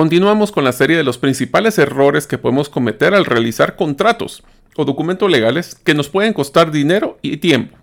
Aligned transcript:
Continuamos 0.00 0.50
con 0.50 0.64
la 0.64 0.72
serie 0.72 0.96
de 0.96 1.04
los 1.04 1.18
principales 1.18 1.76
errores 1.76 2.26
que 2.26 2.38
podemos 2.38 2.70
cometer 2.70 3.12
al 3.12 3.26
realizar 3.26 3.76
contratos 3.76 4.42
o 4.74 4.86
documentos 4.86 5.30
legales 5.30 5.74
que 5.74 5.92
nos 5.92 6.08
pueden 6.08 6.32
costar 6.32 6.70
dinero 6.70 7.18
y 7.20 7.36
tiempo. 7.36 7.76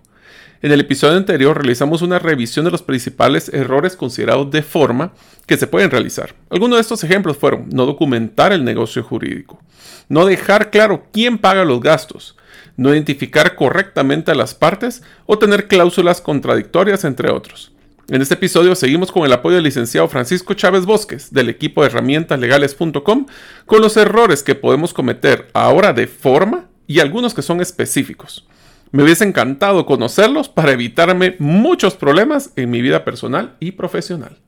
En 0.60 0.72
el 0.72 0.80
episodio 0.80 1.16
anterior 1.16 1.56
realizamos 1.56 2.02
una 2.02 2.18
revisión 2.18 2.64
de 2.64 2.72
los 2.72 2.82
principales 2.82 3.50
errores 3.50 3.94
considerados 3.94 4.50
de 4.50 4.62
forma 4.62 5.12
que 5.46 5.56
se 5.56 5.68
pueden 5.68 5.92
realizar. 5.92 6.34
Algunos 6.50 6.78
de 6.78 6.80
estos 6.80 7.04
ejemplos 7.04 7.36
fueron 7.36 7.68
no 7.68 7.86
documentar 7.86 8.52
el 8.52 8.64
negocio 8.64 9.04
jurídico, 9.04 9.62
no 10.08 10.26
dejar 10.26 10.72
claro 10.72 11.06
quién 11.12 11.38
paga 11.38 11.64
los 11.64 11.78
gastos, 11.78 12.36
no 12.76 12.92
identificar 12.92 13.54
correctamente 13.54 14.32
a 14.32 14.34
las 14.34 14.56
partes 14.56 15.04
o 15.26 15.38
tener 15.38 15.68
cláusulas 15.68 16.20
contradictorias, 16.20 17.04
entre 17.04 17.30
otros. 17.30 17.77
En 18.10 18.22
este 18.22 18.34
episodio 18.34 18.74
seguimos 18.74 19.12
con 19.12 19.26
el 19.26 19.32
apoyo 19.34 19.56
del 19.56 19.64
licenciado 19.64 20.08
Francisco 20.08 20.54
Chávez 20.54 20.86
Bosques 20.86 21.30
del 21.30 21.50
equipo 21.50 21.82
de 21.82 21.88
herramientaslegales.com 21.88 23.26
con 23.66 23.82
los 23.82 23.98
errores 23.98 24.42
que 24.42 24.54
podemos 24.54 24.94
cometer 24.94 25.50
ahora 25.52 25.92
de 25.92 26.06
forma 26.06 26.70
y 26.86 27.00
algunos 27.00 27.34
que 27.34 27.42
son 27.42 27.60
específicos. 27.60 28.48
Me 28.92 29.02
hubiese 29.02 29.24
encantado 29.24 29.84
conocerlos 29.84 30.48
para 30.48 30.72
evitarme 30.72 31.36
muchos 31.38 31.96
problemas 31.96 32.50
en 32.56 32.70
mi 32.70 32.80
vida 32.80 33.04
personal 33.04 33.56
y 33.60 33.72
profesional. 33.72 34.38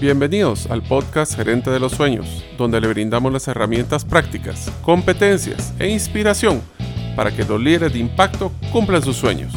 Bienvenidos 0.00 0.70
al 0.70 0.80
podcast 0.82 1.36
Gerente 1.36 1.68
de 1.68 1.80
los 1.80 1.92
Sueños, 1.92 2.46
donde 2.56 2.80
le 2.80 2.88
brindamos 2.88 3.30
las 3.30 3.46
herramientas 3.46 4.06
prácticas, 4.06 4.72
competencias 4.80 5.74
e 5.78 5.90
inspiración 5.90 6.62
para 7.20 7.36
que 7.36 7.44
los 7.44 7.60
líderes 7.60 7.92
de 7.92 7.98
impacto 7.98 8.50
cumplan 8.72 9.02
sus 9.02 9.14
sueños. 9.14 9.52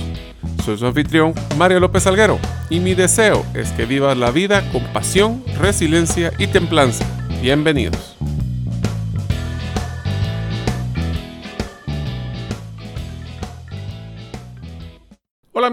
Soy 0.66 0.77
su 0.77 0.85
anfitrión, 0.85 1.34
Mario 1.58 1.80
López 1.80 2.05
Alguero, 2.08 2.38
y 2.70 2.81
mi 2.81 2.94
deseo 2.94 3.45
es 3.53 3.72
que 3.72 3.86
vivas 3.86 4.17
la 4.17 4.31
vida 4.31 4.70
con 4.73 4.84
pasión, 4.91 5.41
resiliencia 5.62 6.34
y 6.38 6.47
templanza. 6.47 7.06
Bienvenidos. 7.41 8.12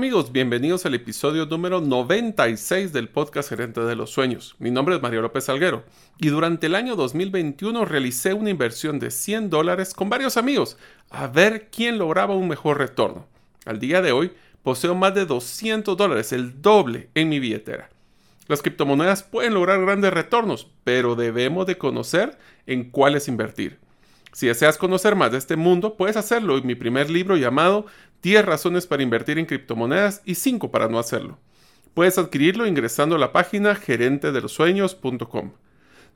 Amigos, 0.01 0.33
bienvenidos 0.33 0.87
al 0.87 0.95
episodio 0.95 1.45
número 1.45 1.83
96 1.83 2.91
del 2.95 3.11
podcast 3.11 3.51
Gerente 3.51 3.83
de 3.83 3.95
los 3.95 4.09
Sueños. 4.09 4.57
Mi 4.59 4.71
nombre 4.71 4.97
es 4.97 5.03
Mario 5.03 5.21
López 5.21 5.51
Alguero 5.51 5.85
y 6.17 6.29
durante 6.29 6.69
el 6.69 6.75
año 6.75 6.97
2021 6.97 7.85
realicé 7.85 8.33
una 8.33 8.49
inversión 8.49 8.99
de 8.99 9.11
100 9.11 9.51
dólares 9.51 9.93
con 9.93 10.09
varios 10.09 10.39
amigos 10.39 10.79
a 11.11 11.27
ver 11.27 11.69
quién 11.71 11.99
lograba 11.99 12.35
un 12.35 12.49
mejor 12.49 12.79
retorno. 12.79 13.27
Al 13.67 13.79
día 13.79 14.01
de 14.01 14.13
hoy 14.13 14.33
poseo 14.63 14.95
más 14.95 15.15
de 15.15 15.27
200 15.27 15.95
dólares, 15.99 16.33
el 16.33 16.63
doble 16.63 17.11
en 17.15 17.29
mi 17.29 17.39
billetera. 17.39 17.91
Las 18.49 18.63
criptomonedas 18.63 19.23
pueden 19.23 19.53
lograr 19.53 19.83
grandes 19.83 20.15
retornos, 20.15 20.67
pero 20.83 21.15
debemos 21.15 21.67
de 21.67 21.77
conocer 21.77 22.39
en 22.67 22.91
cuáles 22.91 23.29
invertir. 23.29 23.79
Si 24.33 24.47
deseas 24.47 24.79
conocer 24.79 25.17
más 25.17 25.33
de 25.33 25.39
este 25.39 25.57
mundo, 25.57 25.97
puedes 25.97 26.17
hacerlo 26.17 26.57
en 26.57 26.67
mi 26.67 26.77
primer 26.77 27.11
libro 27.11 27.37
llamado 27.37 27.87
10 28.23 28.45
razones 28.45 28.87
para 28.87 29.03
invertir 29.03 29.39
en 29.39 29.47
criptomonedas 29.47 30.23
y 30.25 30.35
5 30.35 30.71
para 30.71 30.89
no 30.89 30.99
hacerlo. 30.99 31.39
Puedes 31.95 32.19
adquirirlo 32.19 32.67
ingresando 32.67 33.17
a 33.17 33.19
la 33.19 33.33
página 33.33 33.75
gerentedelosueños.com. 33.75 35.53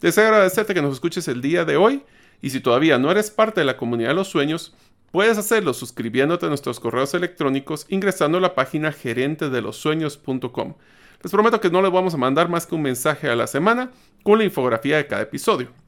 Deseo 0.00 0.24
agradecerte 0.24 0.74
que 0.74 0.82
nos 0.82 0.94
escuches 0.94 1.28
el 1.28 1.40
día 1.40 1.64
de 1.64 1.76
hoy 1.76 2.02
y 2.42 2.50
si 2.50 2.60
todavía 2.60 2.98
no 2.98 3.10
eres 3.10 3.30
parte 3.30 3.60
de 3.60 3.64
la 3.64 3.76
comunidad 3.76 4.10
de 4.10 4.14
los 4.14 4.28
sueños, 4.28 4.74
puedes 5.10 5.38
hacerlo 5.38 5.72
suscribiéndote 5.72 6.46
a 6.46 6.48
nuestros 6.50 6.78
correos 6.78 7.14
electrónicos 7.14 7.86
ingresando 7.88 8.38
a 8.38 8.40
la 8.40 8.54
página 8.54 8.92
gerentedelosueños.com. 8.92 10.74
Les 11.22 11.32
prometo 11.32 11.60
que 11.60 11.70
no 11.70 11.80
les 11.80 11.90
vamos 11.90 12.12
a 12.12 12.18
mandar 12.18 12.50
más 12.50 12.66
que 12.66 12.74
un 12.74 12.82
mensaje 12.82 13.30
a 13.30 13.36
la 13.36 13.46
semana 13.46 13.90
con 14.22 14.38
la 14.38 14.44
infografía 14.44 14.98
de 14.98 15.06
cada 15.06 15.22
episodio. 15.22 15.83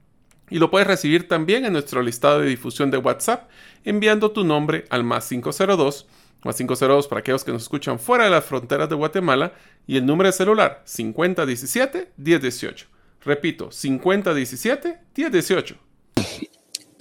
Y 0.51 0.59
lo 0.59 0.71
puedes 0.71 0.87
recibir 0.87 1.29
también 1.29 1.65
en 1.65 1.73
nuestro 1.73 2.03
listado 2.03 2.41
de 2.41 2.49
difusión 2.49 2.91
de 2.91 2.99
WhatsApp 2.99 3.49
enviando 3.85 4.31
tu 4.31 4.45
nombre 4.45 4.85
al 4.91 5.05
más 5.05 5.29
502, 5.29 6.07
más 6.45 6.57
502 6.57 7.09
para 7.09 7.21
aquellos 7.21 7.45
que 7.45 7.53
nos 7.53 7.63
escuchan 7.63 7.99
fuera 7.99 8.25
de 8.25 8.31
las 8.31 8.45
fronteras 8.45 8.89
de 8.89 8.95
Guatemala 8.95 9.53
y 9.87 9.97
el 9.97 10.07
número 10.07 10.29
de 10.29 10.33
celular 10.33 10.83
5017-1018. 10.87 12.85
Repito, 13.25 13.71
5017-1018. 13.71 15.77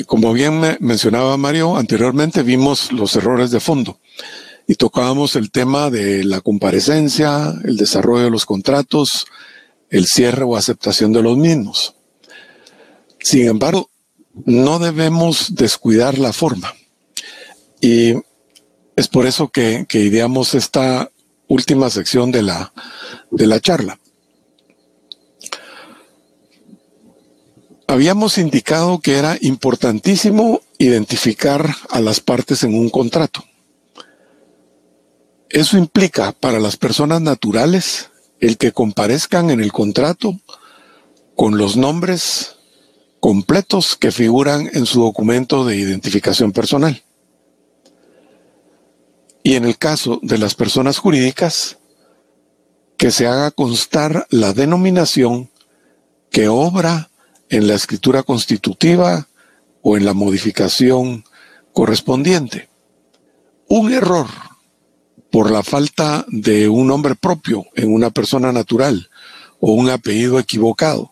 Como 0.08 0.34
bien 0.34 0.60
me 0.60 0.78
mencionaba 0.80 1.38
Mario, 1.38 1.78
anteriormente 1.78 2.44
vimos 2.44 2.92
los 2.92 3.16
errores 3.16 3.52
de 3.52 3.60
fondo 3.60 4.00
y 4.68 4.76
tocábamos 4.76 5.36
el 5.36 5.52
tema 5.52 5.90
de 5.90 6.24
la 6.24 6.42
comparecencia, 6.42 7.54
el 7.64 7.78
desarrollo 7.78 8.26
de 8.26 8.32
los 8.32 8.46
contratos, 8.46 9.28
el 9.90 10.06
cierre 10.06 10.44
o 10.44 10.58
aceptación 10.58 11.14
de 11.14 11.22
los 11.22 11.38
mismos. 11.38 11.96
Sin 13.26 13.48
embargo, 13.48 13.90
no 14.46 14.78
debemos 14.78 15.56
descuidar 15.56 16.20
la 16.20 16.32
forma. 16.32 16.76
Y 17.82 18.14
es 18.96 19.08
por 19.08 19.26
eso 19.26 19.48
que, 19.50 19.88
ideamos 19.94 20.54
esta 20.54 21.10
última 21.48 21.90
sección 21.90 22.32
de 22.32 22.44
la, 22.44 22.72
de 23.32 23.48
la 23.48 23.60
charla. 23.60 24.00
Habíamos 27.88 28.38
indicado 28.38 29.00
que 29.00 29.16
era 29.16 29.40
importantísimo 29.42 30.62
identificar 30.78 31.76
a 31.90 32.02
las 32.02 32.20
partes 32.20 32.62
en 32.62 32.76
un 32.76 32.92
contrato. 32.92 33.44
Eso 35.50 35.80
implica 35.80 36.32
para 36.32 36.60
las 36.60 36.78
personas 36.78 37.22
naturales 37.22 38.12
el 38.40 38.60
que 38.60 38.72
comparezcan 38.72 39.50
en 39.50 39.62
el 39.62 39.72
contrato 39.72 40.40
con 41.36 41.58
los 41.58 41.76
nombres, 41.76 42.55
completos 43.26 43.96
que 43.96 44.12
figuran 44.12 44.70
en 44.74 44.86
su 44.86 45.02
documento 45.02 45.66
de 45.66 45.76
identificación 45.76 46.52
personal. 46.52 47.02
Y 49.42 49.56
en 49.56 49.66
el 49.66 49.80
caso 49.80 50.20
de 50.22 50.38
las 50.38 50.54
personas 50.54 51.00
jurídicas, 51.00 51.80
que 52.98 53.10
se 53.10 53.26
haga 53.26 53.50
constar 53.50 54.28
la 54.30 54.54
denominación 54.54 55.50
que 56.30 56.50
obra 56.50 57.10
en 57.50 57.68
la 57.68 57.74
escritura 57.74 58.22
constitutiva 58.22 59.28
o 59.82 59.98
en 59.98 60.06
la 60.06 60.14
modificación 60.14 61.24
correspondiente. 61.74 62.70
Un 63.68 63.92
error 63.92 64.28
por 65.32 65.50
la 65.50 65.64
falta 65.64 66.28
de 66.28 66.70
un 66.70 66.86
nombre 66.86 67.16
propio 67.16 67.66
en 67.74 67.92
una 67.92 68.12
persona 68.12 68.52
natural 68.52 69.10
o 69.60 69.72
un 69.72 69.90
apellido 69.90 70.38
equivocado 70.38 71.12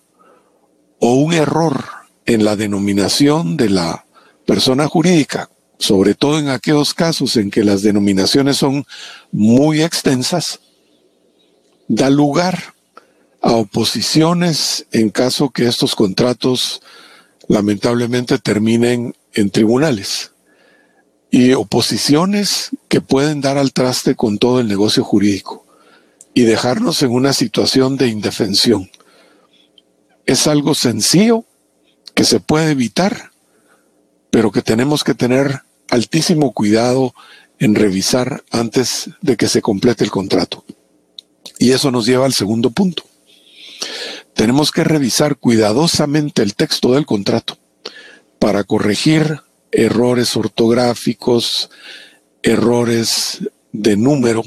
o 1.00 1.16
un 1.16 1.34
error 1.34 2.03
en 2.26 2.44
la 2.44 2.56
denominación 2.56 3.58
de 3.58 3.70
la 3.70 4.06
persona 4.46 4.88
jurídica, 4.88 5.50
sobre 5.78 6.16
todo 6.16 6.40
en 6.40 6.50
aquellos 6.50 6.94
casos 6.94 7.36
en 7.38 7.52
que 7.52 7.64
las 7.64 7.82
denominaciones 7.82 8.58
son 8.58 8.86
muy 9.32 9.82
extensas, 9.82 10.60
da 11.88 12.10
lugar 12.10 12.74
a 13.42 13.52
oposiciones 13.54 14.86
en 14.92 15.10
caso 15.10 15.50
que 15.50 15.68
estos 15.68 15.96
contratos 15.96 16.82
lamentablemente 17.48 18.40
terminen 18.40 19.16
en 19.34 19.50
tribunales 19.50 20.32
y 21.30 21.54
oposiciones 21.54 22.70
que 22.88 23.02
pueden 23.02 23.42
dar 23.42 23.58
al 23.58 23.74
traste 23.74 24.16
con 24.16 24.38
todo 24.38 24.60
el 24.60 24.68
negocio 24.68 25.04
jurídico 25.04 25.66
y 26.34 26.44
dejarnos 26.44 27.02
en 27.02 27.12
una 27.12 27.34
situación 27.34 27.98
de 27.98 28.08
indefensión. 28.08 28.90
Es 30.26 30.48
algo 30.48 30.74
sencillo, 30.74 31.44
que 32.14 32.24
se 32.24 32.40
puede 32.40 32.72
evitar, 32.72 33.32
pero 34.30 34.52
que 34.52 34.62
tenemos 34.62 35.04
que 35.04 35.14
tener 35.14 35.62
altísimo 35.90 36.54
cuidado 36.54 37.14
en 37.60 37.76
revisar 37.76 38.44
antes 38.52 39.10
de 39.22 39.38
que 39.38 39.48
se 39.48 39.62
complete 39.62 40.04
el 40.04 40.12
contrato. 40.12 40.66
Y 41.60 41.72
eso 41.72 41.92
nos 41.92 42.06
lleva 42.06 42.26
al 42.26 42.34
segundo 42.34 42.72
punto. 42.72 43.04
Tenemos 44.34 44.72
que 44.72 44.84
revisar 44.84 45.38
cuidadosamente 45.38 46.42
el 46.42 46.56
texto 46.56 46.94
del 46.94 47.06
contrato 47.06 47.58
para 48.40 48.64
corregir 48.64 49.42
errores 49.72 50.36
ortográficos, 50.36 51.70
errores 52.42 53.40
de 53.72 53.96
número, 53.96 54.44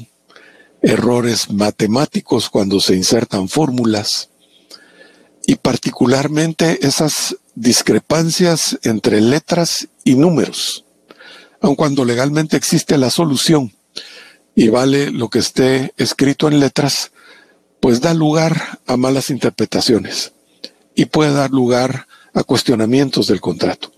errores 0.81 1.49
matemáticos 1.51 2.49
cuando 2.49 2.79
se 2.79 2.95
insertan 2.95 3.49
fórmulas 3.49 4.29
y 5.45 5.55
particularmente 5.55 6.85
esas 6.85 7.37
discrepancias 7.59 8.77
entre 8.83 9.19
letras 9.19 9.87
y 10.03 10.13
números, 10.13 10.85
aun 11.59 11.73
cuando 11.73 12.05
legalmente 12.05 12.55
existe 12.55 12.99
la 12.99 13.09
solución 13.09 13.73
y 14.53 14.69
vale 14.69 15.09
lo 15.09 15.29
que 15.29 15.39
esté 15.39 15.91
escrito 15.97 16.47
en 16.47 16.59
letras, 16.59 17.11
pues 17.79 17.99
da 17.99 18.13
lugar 18.13 18.79
a 18.85 18.95
malas 18.95 19.31
interpretaciones 19.31 20.33
y 20.93 21.05
puede 21.05 21.33
dar 21.33 21.49
lugar 21.49 22.07
a 22.35 22.43
cuestionamientos 22.43 23.25
del 23.25 23.41
contrato. 23.41 23.91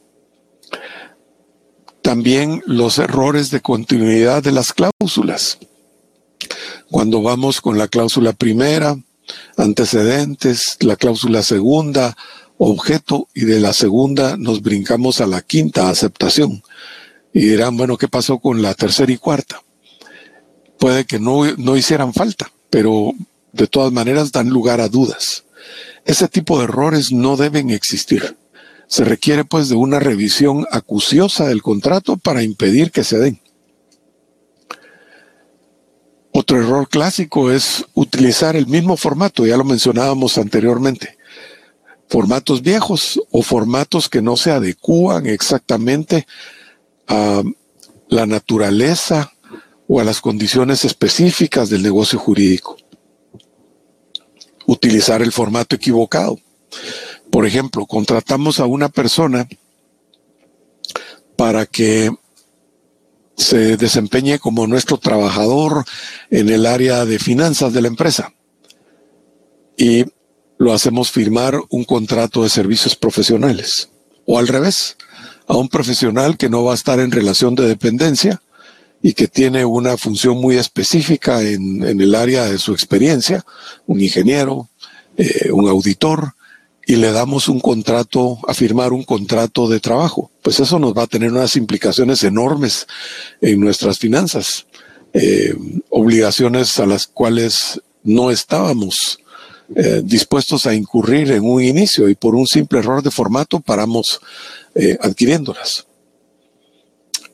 También 2.02 2.64
los 2.66 2.98
errores 2.98 3.52
de 3.52 3.60
continuidad 3.60 4.42
de 4.42 4.54
las 4.54 4.72
cláusulas. 4.72 5.58
Cuando 6.90 7.22
vamos 7.22 7.60
con 7.60 7.78
la 7.78 7.90
cláusula 7.90 8.32
primera, 8.32 8.98
antecedentes, 9.58 10.78
la 10.80 10.96
cláusula 10.96 11.44
segunda, 11.44 12.16
objeto, 12.60 13.28
y 13.34 13.46
de 13.46 13.60
la 13.60 13.74
segunda 13.74 14.36
nos 14.38 14.62
brincamos 14.62 15.22
a 15.22 15.28
la 15.28 15.42
quinta, 15.42 15.90
aceptación. 15.90 16.62
Y 17.34 17.42
dirán, 17.42 17.78
bueno, 17.78 17.98
¿qué 17.98 18.08
pasó 18.08 18.40
con 18.40 18.62
la 18.62 18.74
tercera 18.74 19.12
y 19.12 19.18
cuarta? 19.18 19.64
Puede 20.78 21.06
que 21.06 21.20
no, 21.20 21.46
no 21.58 21.78
hicieran 21.78 22.14
falta, 22.14 22.52
pero 22.70 23.14
de 23.54 23.68
todas 23.68 23.92
maneras 23.92 24.32
dan 24.32 24.50
lugar 24.50 24.82
a 24.82 24.90
dudas. 24.90 25.46
Ese 26.06 26.28
tipo 26.28 26.58
de 26.58 26.66
errores 26.66 27.12
no 27.12 27.38
deben 27.38 27.70
existir. 27.70 28.38
Se 28.88 29.04
requiere 29.04 29.46
pues 29.46 29.70
de 29.70 29.76
una 29.76 30.00
revisión 30.00 30.66
acuciosa 30.72 31.48
del 31.48 31.62
contrato 31.62 32.18
para 32.18 32.44
impedir 32.44 32.92
que 32.92 33.04
se 33.04 33.20
den. 33.20 33.40
Otro 36.32 36.58
error 36.58 36.90
clásico 36.90 37.52
es 37.52 37.86
utilizar 37.94 38.56
el 38.56 38.68
mismo 38.68 38.98
formato, 38.98 39.46
ya 39.46 39.58
lo 39.58 39.64
mencionábamos 39.64 40.38
anteriormente. 40.38 41.19
Formatos 42.10 42.62
viejos 42.62 43.22
o 43.32 43.44
formatos 43.44 44.10
que 44.10 44.22
no 44.22 44.36
se 44.36 44.52
adecúan 44.52 45.28
exactamente 45.28 46.26
a 47.08 47.44
la 48.08 48.26
naturaleza 48.26 49.32
o 49.88 50.00
a 50.00 50.04
las 50.04 50.20
condiciones 50.20 50.86
específicas 50.86 51.70
del 51.70 51.84
negocio 51.84 52.20
jurídico. 52.20 52.78
Utilizar 54.66 55.22
el 55.22 55.32
formato 55.32 55.76
equivocado. 55.76 56.40
Por 57.32 57.46
ejemplo, 57.46 57.86
contratamos 57.86 58.60
a 58.60 58.66
una 58.66 58.90
persona 58.90 59.48
para 61.36 61.66
que 61.66 62.12
se 63.38 63.78
desempeñe 63.78 64.38
como 64.38 64.68
nuestro 64.68 64.98
trabajador 64.98 65.86
en 66.30 66.50
el 66.50 66.66
área 66.66 67.06
de 67.06 67.20
finanzas 67.20 67.72
de 67.72 67.82
la 67.82 67.88
empresa. 67.88 68.34
Y 69.78 70.06
lo 70.60 70.74
hacemos 70.74 71.10
firmar 71.10 71.58
un 71.70 71.86
contrato 71.86 72.44
de 72.44 72.50
servicios 72.50 72.96
profesionales. 72.96 73.90
O 74.26 74.38
al 74.38 74.48
revés, 74.48 74.98
a 75.48 75.56
un 75.56 75.70
profesional 75.70 76.38
que 76.38 76.50
no 76.50 76.64
va 76.66 76.74
a 76.74 76.76
estar 76.76 77.00
en 77.00 77.12
relación 77.12 77.56
de 77.56 77.66
dependencia 77.66 78.42
y 79.02 79.14
que 79.14 79.30
tiene 79.30 79.64
una 79.64 79.96
función 79.96 80.38
muy 80.38 80.58
específica 80.58 81.42
en, 81.42 81.82
el 81.84 82.14
área 82.14 82.44
de 82.46 82.60
su 82.60 82.74
experiencia, 82.74 83.46
un 83.88 84.02
ingeniero, 84.02 84.68
eh, 85.18 85.50
un 85.52 85.70
auditor, 85.70 86.34
y 86.86 86.98
le 86.98 87.12
damos 87.14 87.48
un 87.48 87.62
contrato, 87.62 88.40
a 88.46 88.54
firmar 88.54 88.92
un 88.92 89.04
contrato 89.04 89.70
de 89.70 89.80
trabajo. 89.80 90.30
Pues 90.42 90.60
eso 90.60 90.78
nos 90.78 90.94
va 90.94 91.04
a 91.04 91.08
tener 91.08 91.32
unas 91.32 91.56
implicaciones 91.56 92.24
enormes 92.26 92.86
en 93.40 93.62
nuestras 93.62 93.98
finanzas, 93.98 94.66
eh, 95.14 95.56
obligaciones 95.90 96.78
a 96.80 96.86
las 96.86 97.08
cuales 97.08 97.82
no 98.04 98.30
estábamos 98.30 99.20
eh, 99.76 100.02
dispuestos 100.04 100.66
a 100.66 100.74
incurrir 100.74 101.32
en 101.32 101.44
un 101.44 101.62
inicio 101.64 102.10
y 102.10 102.16
por 102.16 102.34
un 102.34 102.48
simple 102.48 102.80
error 102.80 103.04
de 103.04 103.12
formato 103.12 103.60
paramos 103.60 104.20
eh, 104.74 104.98
adquiriéndolas. 105.00 105.86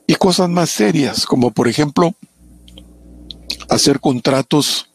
Y 0.06 0.14
cosas 0.16 0.50
más 0.50 0.68
serias, 0.70 1.24
como 1.24 1.50
por 1.50 1.66
ejemplo 1.66 2.14
hacer 3.70 4.00
contratos 4.00 4.90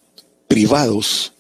privados 0.48 1.34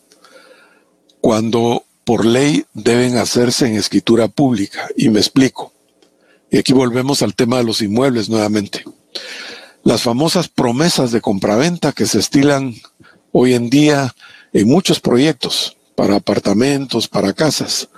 cuando 1.21 1.86
por 2.03 2.25
ley 2.25 2.65
deben 2.74 3.18
hacerse 3.18 3.68
en 3.68 3.75
escritura 3.75 4.27
pública. 4.27 4.89
Y 4.98 5.09
me 5.09 5.19
explico. 5.19 5.71
Y 6.50 6.57
aquí 6.57 6.74
volvemos 6.74 7.21
al 7.21 7.36
tema 7.36 7.57
de 7.57 7.63
los 7.63 7.81
inmuebles 7.81 8.27
nuevamente. 8.27 8.83
Las 9.83 10.01
famosas 10.01 10.48
promesas 10.48 11.12
de 11.12 11.21
compraventa 11.21 11.92
que 11.92 12.07
se 12.07 12.19
estilan 12.19 12.74
hoy 13.31 13.53
en 13.53 13.69
día 13.69 14.15
en 14.51 14.68
muchos 14.68 15.00
proyectos 15.00 15.77
para 16.01 16.15
apartamentos, 16.15 17.07
para 17.07 17.31
casas, 17.33 17.89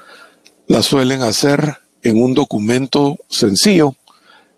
las 0.68 0.86
suelen 0.86 1.22
hacer 1.22 1.78
en 2.02 2.22
un 2.22 2.34
documento 2.34 3.18
sencillo 3.30 3.96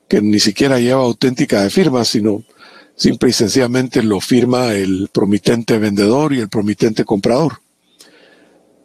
que 0.08 0.20
ni 0.20 0.40
siquiera 0.40 0.80
lleva 0.80 1.04
auténtica 1.04 1.62
de 1.62 1.70
firma, 1.70 2.06
sino 2.06 2.44
simple 2.96 3.30
y 3.30 3.34
sencillamente 3.34 4.02
lo 4.02 4.20
firma 4.20 4.74
el 4.74 5.12
promitente 5.14 5.78
vendedor 5.78 6.34
y 6.34 6.40
el 6.40 6.50
promitente 6.50 7.06
comprador 7.06 7.60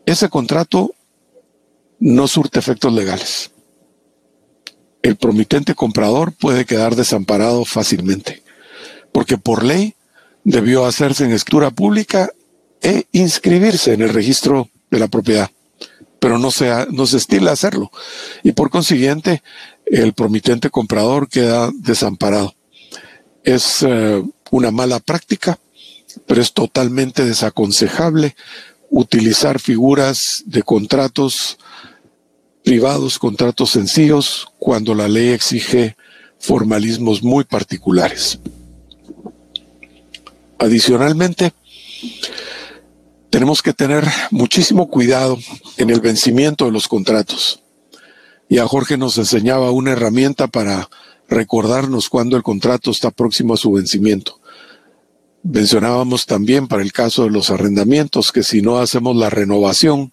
ese 0.05 0.29
contrato 0.29 0.95
no 1.99 2.29
surte 2.29 2.59
efectos 2.59 2.93
legales. 2.93 3.53
El 5.01 5.17
promitente 5.17 5.75
comprador 5.75 6.35
puede 6.35 6.67
quedar 6.67 6.97
desamparado 6.97 7.65
fácilmente, 7.65 8.43
porque 9.11 9.39
por 9.39 9.65
ley 9.65 9.95
debió 10.45 10.85
hacerse 10.85 11.25
en 11.25 11.33
escritura 11.33 11.71
pública 11.71 12.31
e 12.83 13.07
inscribirse 13.13 13.93
en 13.93 14.03
el 14.03 14.11
registro 14.11 14.69
de 14.91 14.99
la 14.99 15.09
propiedad, 15.09 15.51
pero 16.19 16.39
no 16.39 16.51
se, 16.51 16.71
no 16.91 17.07
se 17.07 17.19
estila 17.19 17.53
hacerlo, 17.53 17.91
y 18.43 18.53
por 18.53 18.71
consiguiente 18.71 19.43
el 19.87 20.13
promitente 20.13 20.71
comprador 20.71 21.29
queda 21.29 21.71
desamparado. 21.75 22.55
Es 23.43 23.83
eh, 23.83 24.23
una 24.51 24.71
mala 24.71 25.01
práctica, 25.01 25.59
pero 26.27 26.41
es 26.41 26.53
totalmente 26.53 27.25
desaconsejable 27.25 28.37
utilizar 28.91 29.61
figuras 29.61 30.43
de 30.47 30.63
contratos 30.63 31.59
privados, 32.65 33.19
contratos 33.19 33.71
sencillos, 33.71 34.47
cuando 34.59 34.95
la 34.95 35.09
ley 35.09 35.29
exige 35.29 35.97
formalismos 36.39 37.23
muy 37.23 37.45
particulares. 37.45 38.39
Adicionalmente, 40.59 41.53
tenemos 43.31 43.63
que 43.63 43.73
tener 43.73 44.05
muchísimo 44.31 44.89
cuidado 44.89 45.39
en 45.77 45.91
el 45.91 46.01
vencimiento 46.01 46.67
de 46.67 46.73
los 46.73 46.89
contratos. 46.89 47.63
Y 48.49 48.59
a 48.59 48.67
Jorge 48.67 48.97
nos 48.97 49.17
enseñaba 49.19 49.71
una 49.71 49.93
herramienta 49.93 50.49
para 50.49 50.91
recordarnos 51.29 52.09
cuando 52.09 52.37
el 52.37 52.43
contrato 52.43 52.91
está 52.91 53.13
próximo 53.13 53.55
a 53.55 53.57
su 53.57 53.73
vencimiento. 53.73 54.41
Mencionábamos 55.45 56.27
también 56.27 56.67
para 56.67 56.83
el 56.83 56.93
caso 56.93 57.23
de 57.23 57.31
los 57.31 57.51
arrendamientos 57.51 58.33
que 58.33 58.43
si 58.43 58.61
no 58.61 58.79
hacemos 58.79 59.17
la 59.17 59.31
renovación 59.31 60.13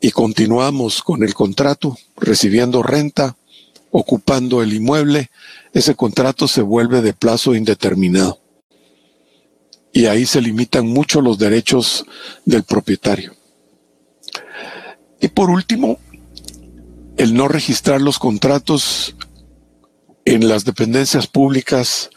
y 0.00 0.12
continuamos 0.12 1.02
con 1.02 1.24
el 1.24 1.34
contrato, 1.34 1.98
recibiendo 2.16 2.84
renta, 2.84 3.36
ocupando 3.90 4.62
el 4.62 4.72
inmueble, 4.72 5.30
ese 5.72 5.96
contrato 5.96 6.46
se 6.46 6.62
vuelve 6.62 7.02
de 7.02 7.12
plazo 7.12 7.54
indeterminado. 7.54 8.40
Y 9.92 10.06
ahí 10.06 10.26
se 10.26 10.40
limitan 10.40 10.86
mucho 10.86 11.20
los 11.20 11.38
derechos 11.38 12.04
del 12.44 12.62
propietario. 12.62 13.34
Y 15.20 15.28
por 15.28 15.50
último, 15.50 15.98
el 17.16 17.34
no 17.34 17.48
registrar 17.48 18.00
los 18.00 18.18
contratos 18.18 19.16
en 20.24 20.48
las 20.48 20.64
dependencias 20.64 21.26
públicas 21.26 22.10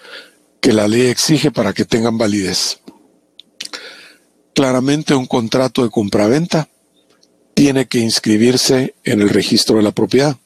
que 0.60 0.74
la 0.74 0.88
ley 0.88 1.08
exige 1.08 1.50
para 1.50 1.74
que 1.74 1.86
tengan 1.86 2.18
validez. 2.18 2.80
Claramente 4.54 5.16
un 5.16 5.26
contrato 5.26 5.84
de 5.84 5.90
compraventa 5.90 6.70
tiene 7.56 7.88
que 7.88 8.00
inscribirse 8.00 8.96
en 9.04 9.22
el 9.22 9.30
registro 9.30 9.78
de 9.78 9.84
la 9.84 9.92
propiedad. 9.92 10.38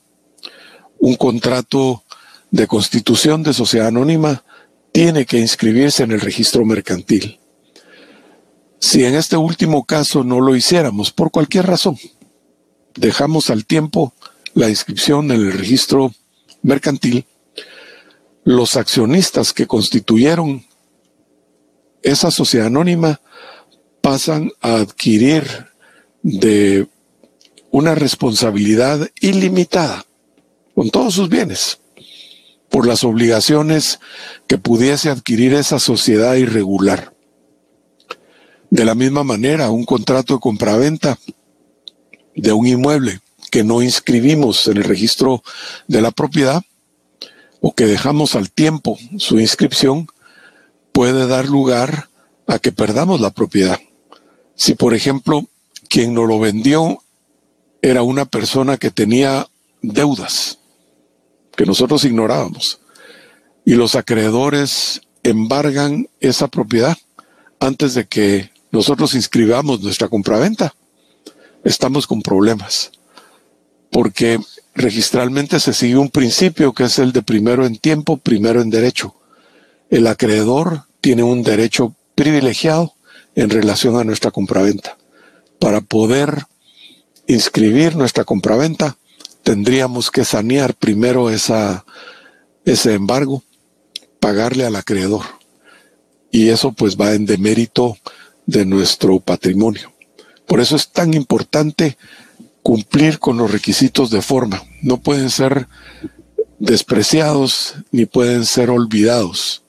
Un 0.99 1.15
contrato 1.15 2.03
de 2.51 2.67
constitución 2.67 3.43
de 3.43 3.53
sociedad 3.53 3.87
anónima 3.87 4.44
tiene 4.95 5.25
que 5.25 5.37
inscribirse 5.37 6.03
en 6.03 6.11
el 6.11 6.21
registro 6.21 6.63
mercantil. 6.63 7.37
Si 8.79 9.03
en 9.03 9.15
este 9.15 9.35
último 9.35 9.83
caso 9.83 10.23
no 10.23 10.39
lo 10.39 10.55
hiciéramos 10.55 11.11
por 11.11 11.31
cualquier 11.31 11.67
razón, 11.67 11.99
dejamos 12.95 13.49
al 13.49 13.65
tiempo 13.65 14.13
la 14.53 14.69
inscripción 14.69 15.31
en 15.31 15.41
el 15.41 15.51
registro 15.51 16.13
mercantil, 16.61 17.25
los 18.45 18.77
accionistas 18.77 19.51
que 19.51 19.67
constituyeron 19.67 20.65
esa 22.01 22.31
sociedad 22.31 22.67
anónima 22.67 23.19
pasan 23.99 24.53
a 24.61 24.75
adquirir 24.75 25.43
de 26.23 26.87
una 27.69 27.95
responsabilidad 27.95 29.09
ilimitada 29.19 30.05
con 30.73 30.89
todos 30.89 31.15
sus 31.15 31.27
bienes 31.27 31.79
por 32.75 32.87
las 32.87 33.05
obligaciones 33.05 34.01
que 34.47 34.57
pudiese 34.57 35.09
adquirir 35.09 35.53
esa 35.53 35.79
sociedad 35.79 36.35
irregular. 36.35 37.13
De 38.69 38.83
la 38.83 38.95
misma 38.95 39.23
manera, 39.23 39.71
un 39.71 39.85
contrato 39.85 40.33
de 40.33 40.39
compraventa 40.41 41.17
de 42.35 42.51
un 42.51 42.67
inmueble 42.67 43.21
que 43.49 43.63
no 43.63 43.81
inscribimos 43.81 44.67
en 44.67 44.75
el 44.75 44.83
registro 44.83 45.41
de 45.87 46.01
la 46.01 46.11
propiedad 46.11 46.63
o 47.61 47.73
que 47.73 47.85
dejamos 47.85 48.35
al 48.35 48.51
tiempo 48.51 48.97
su 49.19 49.39
inscripción 49.39 50.07
puede 50.91 51.27
dar 51.27 51.45
lugar 51.47 52.09
a 52.45 52.59
que 52.59 52.73
perdamos 52.73 53.21
la 53.21 53.29
propiedad. 53.29 53.79
Si, 54.55 54.75
por 54.75 54.93
ejemplo, 54.93 55.47
quien 55.87 56.13
nos 56.13 56.27
lo 56.27 56.39
vendió 56.39 57.01
era 57.81 58.03
una 58.03 58.25
persona 58.25 58.75
que 58.75 58.91
tenía 58.91 59.47
deudas 59.81 60.59
que 61.55 61.65
nosotros 61.65 62.03
ignorábamos 62.03 62.79
y 63.65 63.73
los 63.75 63.95
acreedores 63.95 65.01
embargan 65.23 66.07
esa 66.19 66.47
propiedad, 66.47 66.97
antes 67.59 67.95
de 67.95 68.05
que 68.05 68.51
nosotros 68.71 69.15
inscribamos 69.15 69.81
nuestra 69.81 70.07
compraventa, 70.07 70.75
estamos 71.63 72.05
con 72.05 72.21
problemas. 72.21 72.91
Porque 73.89 74.39
registralmente 74.75 75.59
se 75.59 75.73
sigue 75.73 75.97
un 75.97 76.09
principio 76.09 76.73
que 76.73 76.83
es 76.83 76.99
el 76.99 77.11
de 77.11 77.23
primero 77.23 77.65
en 77.65 77.77
tiempo, 77.77 78.17
primero 78.17 78.61
en 78.61 78.69
derecho. 78.69 79.15
El 79.89 80.05
acreedor 80.07 80.83
tiene 81.01 81.23
un 81.23 81.41
derecho 81.43 81.95
privilegiado 82.13 82.93
en 83.35 83.49
relación 83.49 83.97
a 83.97 84.03
nuestra 84.03 84.31
compraventa. 84.31 84.97
Para 85.59 85.81
poder 85.81 86.45
inscribir 87.27 87.95
nuestra 87.95 88.25
compraventa, 88.25 88.97
tendríamos 89.45 90.09
que 90.09 90.25
sanear 90.25 90.73
primero 90.73 91.29
ese 91.29 91.83
embargo, 92.93 93.43
pagarle 94.19 94.65
al 94.65 94.75
acreedor. 94.75 95.21
Y 96.31 96.49
eso 96.49 96.71
pues 96.71 96.97
va 96.97 97.13
en 97.13 97.27
demérito 97.27 97.95
de 98.47 98.65
nuestro 98.65 99.19
patrimonio. 99.19 99.93
Por 100.47 100.59
eso 100.59 100.75
es 100.75 100.89
tan 100.89 101.13
importante 101.13 101.95
cumplir 102.63 103.19
con 103.19 103.37
los 103.37 103.51
requisitos 103.51 104.09
de 104.09 104.23
forma. 104.23 104.63
No 104.81 104.97
pueden 104.97 105.29
ser 105.29 105.67
despreciados 106.57 107.75
ni 107.91 108.07
pueden 108.07 108.45
ser 108.45 108.71
olvidados. 108.71 109.61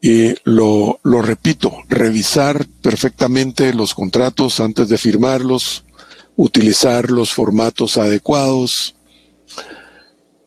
Y 0.00 0.34
lo 0.44 0.98
repito, 1.04 1.76
revisar 1.90 2.66
perfectamente 2.80 3.74
los 3.74 3.92
contratos 3.92 4.60
antes 4.60 4.88
de 4.88 4.96
firmarlos, 4.96 5.84
utilizar 6.38 7.10
los 7.10 7.34
formatos 7.34 7.98
adecuados, 7.98 8.94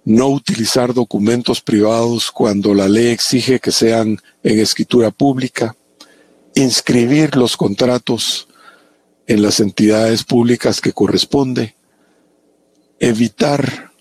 no 0.05 0.29
utilizar 0.29 0.93
documentos 0.93 1.59
privados 1.59 2.31
cuando 2.31 2.73
la 2.73 2.87
ley 2.87 3.07
exige 3.07 3.59
que 3.59 3.73
sean 3.73 4.17
en 4.41 4.59
escritura 4.59 5.11
pública, 5.11 5.75
inscribir 6.55 7.35
los 7.35 7.57
contratos 7.57 8.47
en 9.27 9.41
las 9.41 9.59
entidades 9.59 10.23
públicas 10.23 10.79
que 10.79 10.93
corresponde, 10.93 11.75
evitar 12.99 13.91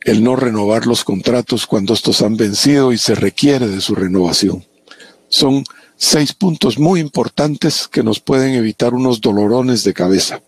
el 0.00 0.24
no 0.24 0.34
renovar 0.34 0.86
los 0.86 1.04
contratos 1.04 1.64
cuando 1.64 1.94
estos 1.94 2.22
han 2.22 2.36
vencido 2.36 2.92
y 2.92 2.98
se 2.98 3.14
requiere 3.14 3.68
de 3.68 3.80
su 3.80 3.94
renovación. 3.94 4.66
Son 5.28 5.62
seis 5.96 6.32
puntos 6.32 6.76
muy 6.76 6.98
importantes 6.98 7.86
que 7.86 8.02
nos 8.02 8.18
pueden 8.18 8.54
evitar 8.54 8.94
unos 8.94 9.20
dolorones 9.20 9.84
de 9.84 9.94
cabeza. 9.94 10.42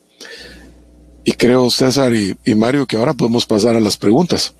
Y 1.25 1.33
creo, 1.33 1.71
César 1.71 2.13
y, 2.15 2.55
Mario, 2.55 2.87
que 2.87 2.97
ahora 2.97 3.15
podemos 3.15 3.47
pasar 3.47 3.77
a 3.77 3.81
las 3.81 3.97
preguntas. 3.97 4.55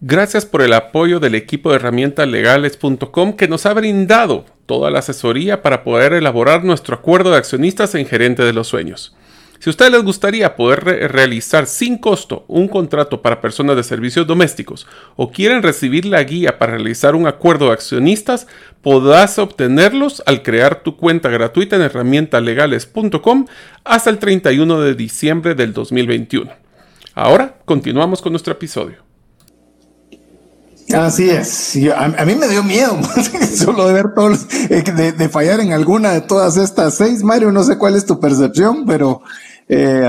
Gracias 0.00 0.46
por 0.46 0.62
el 0.62 0.72
apoyo 0.72 1.20
del 1.20 1.34
equipo 1.34 1.70
de 1.70 1.76
herramientaslegales.com 1.76 3.34
que 3.34 3.48
nos 3.48 3.66
ha 3.66 3.74
brindado 3.74 4.46
toda 4.64 4.90
la 4.90 5.00
asesoría 5.00 5.60
para 5.60 5.84
poder 5.84 6.14
elaborar 6.14 6.64
nuestro 6.64 6.96
acuerdo 6.96 7.32
de 7.32 7.36
accionistas 7.36 7.94
en 7.94 8.06
Gerente 8.06 8.42
de 8.42 8.54
los 8.54 8.68
Sueños. 8.68 9.14
Si 9.60 9.68
a 9.68 9.72
ustedes 9.72 9.92
les 9.92 10.02
gustaría 10.02 10.56
poder 10.56 10.80
realizar 11.12 11.66
sin 11.66 11.98
costo 11.98 12.46
un 12.48 12.66
contrato 12.66 13.20
para 13.20 13.42
personas 13.42 13.76
de 13.76 13.82
servicios 13.82 14.26
domésticos 14.26 14.86
o 15.16 15.30
quieren 15.30 15.62
recibir 15.62 16.06
la 16.06 16.22
guía 16.22 16.58
para 16.58 16.72
realizar 16.72 17.14
un 17.14 17.26
acuerdo 17.26 17.66
de 17.66 17.72
accionistas, 17.72 18.46
podrás 18.80 19.38
obtenerlos 19.38 20.22
al 20.24 20.42
crear 20.42 20.82
tu 20.82 20.96
cuenta 20.96 21.28
gratuita 21.28 21.76
en 21.76 21.82
herramientalegales.com 21.82 23.46
hasta 23.84 24.08
el 24.08 24.18
31 24.18 24.80
de 24.80 24.94
diciembre 24.94 25.54
del 25.54 25.74
2021. 25.74 26.50
Ahora 27.14 27.56
continuamos 27.66 28.22
con 28.22 28.32
nuestro 28.32 28.54
episodio. 28.54 29.10
Así 30.94 31.28
es. 31.28 31.76
a, 31.94 32.24
mí 32.24 32.34
me 32.34 32.48
dio 32.48 32.62
miedo 32.64 32.98
solo 33.54 33.86
de 33.86 33.92
ver 33.92 34.14
todos, 34.14 34.46
eh, 34.70 34.82
de, 35.16 35.28
fallar 35.28 35.60
en 35.60 35.74
alguna 35.74 36.12
de 36.12 36.22
todas 36.22 36.56
estas 36.56 36.96
seis. 36.96 37.22
Mario, 37.22 37.52
no 37.52 37.62
sé 37.62 37.76
cuál 37.78 37.94
es 37.94 38.06
tu 38.06 38.18
percepción, 38.18 38.86
pero 38.86 39.22
eh, 39.72 40.04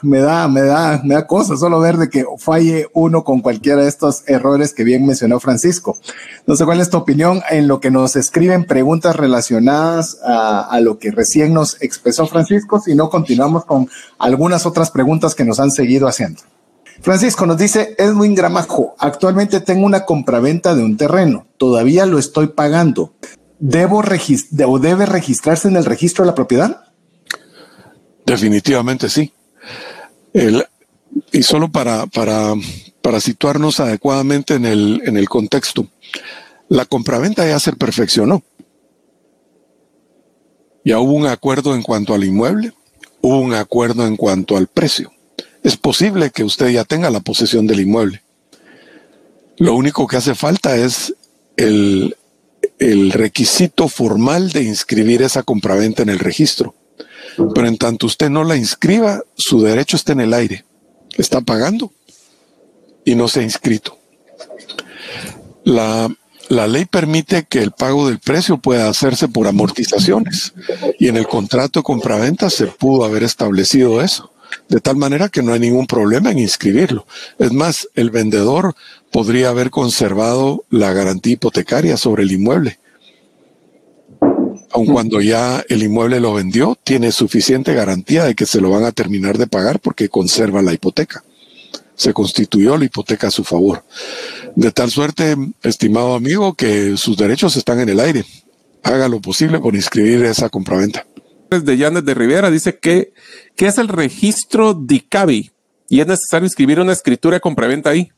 me 0.00 0.20
da, 0.20 0.48
me 0.48 0.62
da, 0.62 1.02
me 1.04 1.14
da 1.14 1.26
cosa 1.26 1.58
solo 1.58 1.80
ver 1.80 1.98
de 1.98 2.08
que 2.08 2.24
falle 2.38 2.88
uno 2.94 3.24
con 3.24 3.42
cualquiera 3.42 3.82
de 3.82 3.88
estos 3.88 4.26
errores 4.26 4.72
que 4.72 4.84
bien 4.84 5.04
mencionó 5.04 5.38
Francisco. 5.38 5.98
No 6.46 6.56
sé 6.56 6.64
cuál 6.64 6.80
es 6.80 6.88
tu 6.88 6.96
opinión 6.96 7.42
en 7.50 7.68
lo 7.68 7.78
que 7.78 7.90
nos 7.90 8.16
escriben 8.16 8.64
preguntas 8.64 9.14
relacionadas 9.14 10.16
a, 10.24 10.80
lo 10.80 10.98
que 10.98 11.10
recién 11.10 11.52
nos 11.52 11.76
expresó 11.82 12.26
Francisco, 12.26 12.80
si 12.80 12.94
no 12.94 13.10
continuamos 13.10 13.66
con 13.66 13.86
algunas 14.18 14.64
otras 14.64 14.90
preguntas 14.90 15.34
que 15.34 15.44
nos 15.44 15.60
han 15.60 15.72
seguido 15.72 16.08
haciendo. 16.08 16.40
Francisco 17.02 17.44
nos 17.44 17.58
dice, 17.58 17.94
Edwin 17.98 18.34
Gramajo, 18.34 18.94
actualmente 18.98 19.60
tengo 19.60 19.84
una 19.84 20.06
compraventa 20.06 20.74
de 20.74 20.84
un 20.84 20.96
terreno, 20.96 21.46
todavía 21.58 22.06
lo 22.06 22.18
estoy 22.18 22.46
pagando. 22.46 23.12
¿Debo 23.58 23.98
o 23.98 24.78
debe 24.78 25.04
registrarse 25.04 25.68
en 25.68 25.76
el 25.76 25.84
registro 25.84 26.24
de 26.24 26.30
la 26.30 26.34
propiedad? 26.34 26.91
Definitivamente 28.24 29.08
sí. 29.08 29.32
y 31.32 31.42
solo 31.42 31.70
para, 31.70 32.06
para, 32.06 32.54
para 33.02 33.20
situarnos 33.20 33.80
adecuadamente 33.80 34.54
en 34.54 34.64
el, 34.64 35.02
en 35.04 35.16
el 35.16 35.28
contexto, 35.28 35.88
la 36.68 36.84
compraventa 36.84 37.46
ya 37.46 37.58
se 37.58 37.72
perfeccionó. 37.72 38.42
Ya 40.84 40.98
hubo 40.98 41.12
un 41.12 41.26
acuerdo 41.26 41.74
en 41.74 41.82
cuanto 41.82 42.14
al 42.14 42.24
inmueble, 42.24 42.72
hubo 43.20 43.38
un 43.38 43.54
acuerdo 43.54 44.06
en 44.06 44.16
cuanto 44.16 44.56
al 44.56 44.66
precio. 44.66 45.12
Es 45.62 45.76
posible 45.76 46.30
que 46.30 46.42
usted 46.42 46.68
ya 46.70 46.84
tenga 46.84 47.10
la 47.10 47.20
posesión 47.20 47.66
del 47.66 47.80
inmueble. 47.80 48.22
Lo 49.58 49.74
único 49.74 50.06
que 50.08 50.16
hace 50.16 50.34
falta 50.34 50.76
es 50.76 51.14
el, 51.56 52.16
el 52.78 53.12
requisito 53.12 53.88
formal 53.88 54.50
de 54.50 54.64
inscribir 54.64 55.22
esa 55.22 55.44
compraventa 55.44 56.02
en 56.02 56.08
el 56.08 56.18
registro. 56.18 56.74
Pero 57.36 57.66
en 57.66 57.78
tanto 57.78 58.06
usted 58.06 58.30
no 58.30 58.44
la 58.44 58.56
inscriba, 58.56 59.22
su 59.34 59.62
derecho 59.62 59.96
está 59.96 60.12
en 60.12 60.20
el 60.20 60.34
aire. 60.34 60.64
Está 61.16 61.40
pagando 61.40 61.92
y 63.04 63.14
no 63.14 63.28
se 63.28 63.40
ha 63.40 63.42
inscrito. 63.42 63.98
La, 65.64 66.08
la 66.48 66.66
ley 66.66 66.84
permite 66.84 67.44
que 67.44 67.60
el 67.62 67.72
pago 67.72 68.08
del 68.08 68.18
precio 68.18 68.58
pueda 68.58 68.88
hacerse 68.88 69.28
por 69.28 69.46
amortizaciones 69.46 70.52
y 70.98 71.08
en 71.08 71.16
el 71.16 71.26
contrato 71.26 71.80
de 71.80 71.84
compraventa 71.84 72.50
se 72.50 72.66
pudo 72.66 73.04
haber 73.04 73.22
establecido 73.22 74.02
eso, 74.02 74.32
de 74.68 74.80
tal 74.80 74.96
manera 74.96 75.28
que 75.28 75.42
no 75.42 75.52
hay 75.52 75.60
ningún 75.60 75.86
problema 75.86 76.30
en 76.30 76.38
inscribirlo. 76.38 77.06
Es 77.38 77.52
más, 77.52 77.88
el 77.94 78.10
vendedor 78.10 78.74
podría 79.10 79.50
haber 79.50 79.70
conservado 79.70 80.64
la 80.70 80.92
garantía 80.92 81.34
hipotecaria 81.34 81.96
sobre 81.96 82.24
el 82.24 82.32
inmueble 82.32 82.78
aun 84.72 84.86
cuando 84.86 85.20
ya 85.20 85.64
el 85.68 85.82
inmueble 85.82 86.20
lo 86.20 86.34
vendió, 86.34 86.78
tiene 86.82 87.12
suficiente 87.12 87.74
garantía 87.74 88.24
de 88.24 88.34
que 88.34 88.46
se 88.46 88.60
lo 88.60 88.70
van 88.70 88.84
a 88.84 88.92
terminar 88.92 89.38
de 89.38 89.46
pagar 89.46 89.80
porque 89.80 90.08
conserva 90.08 90.62
la 90.62 90.72
hipoteca. 90.72 91.22
Se 91.94 92.14
constituyó 92.14 92.76
la 92.76 92.86
hipoteca 92.86 93.28
a 93.28 93.30
su 93.30 93.44
favor. 93.44 93.84
De 94.56 94.72
tal 94.72 94.90
suerte, 94.90 95.36
estimado 95.62 96.14
amigo, 96.14 96.54
que 96.54 96.96
sus 96.96 97.16
derechos 97.16 97.56
están 97.56 97.80
en 97.80 97.90
el 97.90 98.00
aire. 98.00 98.24
Haga 98.82 99.08
lo 99.08 99.20
posible 99.20 99.58
por 99.60 99.74
inscribir 99.74 100.24
esa 100.24 100.48
compraventa. 100.48 101.06
De 101.50 101.76
Yanes 101.76 102.04
de 102.04 102.14
Rivera 102.14 102.50
dice 102.50 102.78
que, 102.78 103.12
¿qué 103.56 103.66
es 103.66 103.76
el 103.76 103.88
registro 103.88 104.72
DICABI? 104.72 105.52
Y 105.90 106.00
es 106.00 106.06
necesario 106.06 106.46
inscribir 106.46 106.80
una 106.80 106.94
escritura 106.94 107.36
de 107.36 107.40
compraventa 107.40 107.90
ahí. 107.90 108.10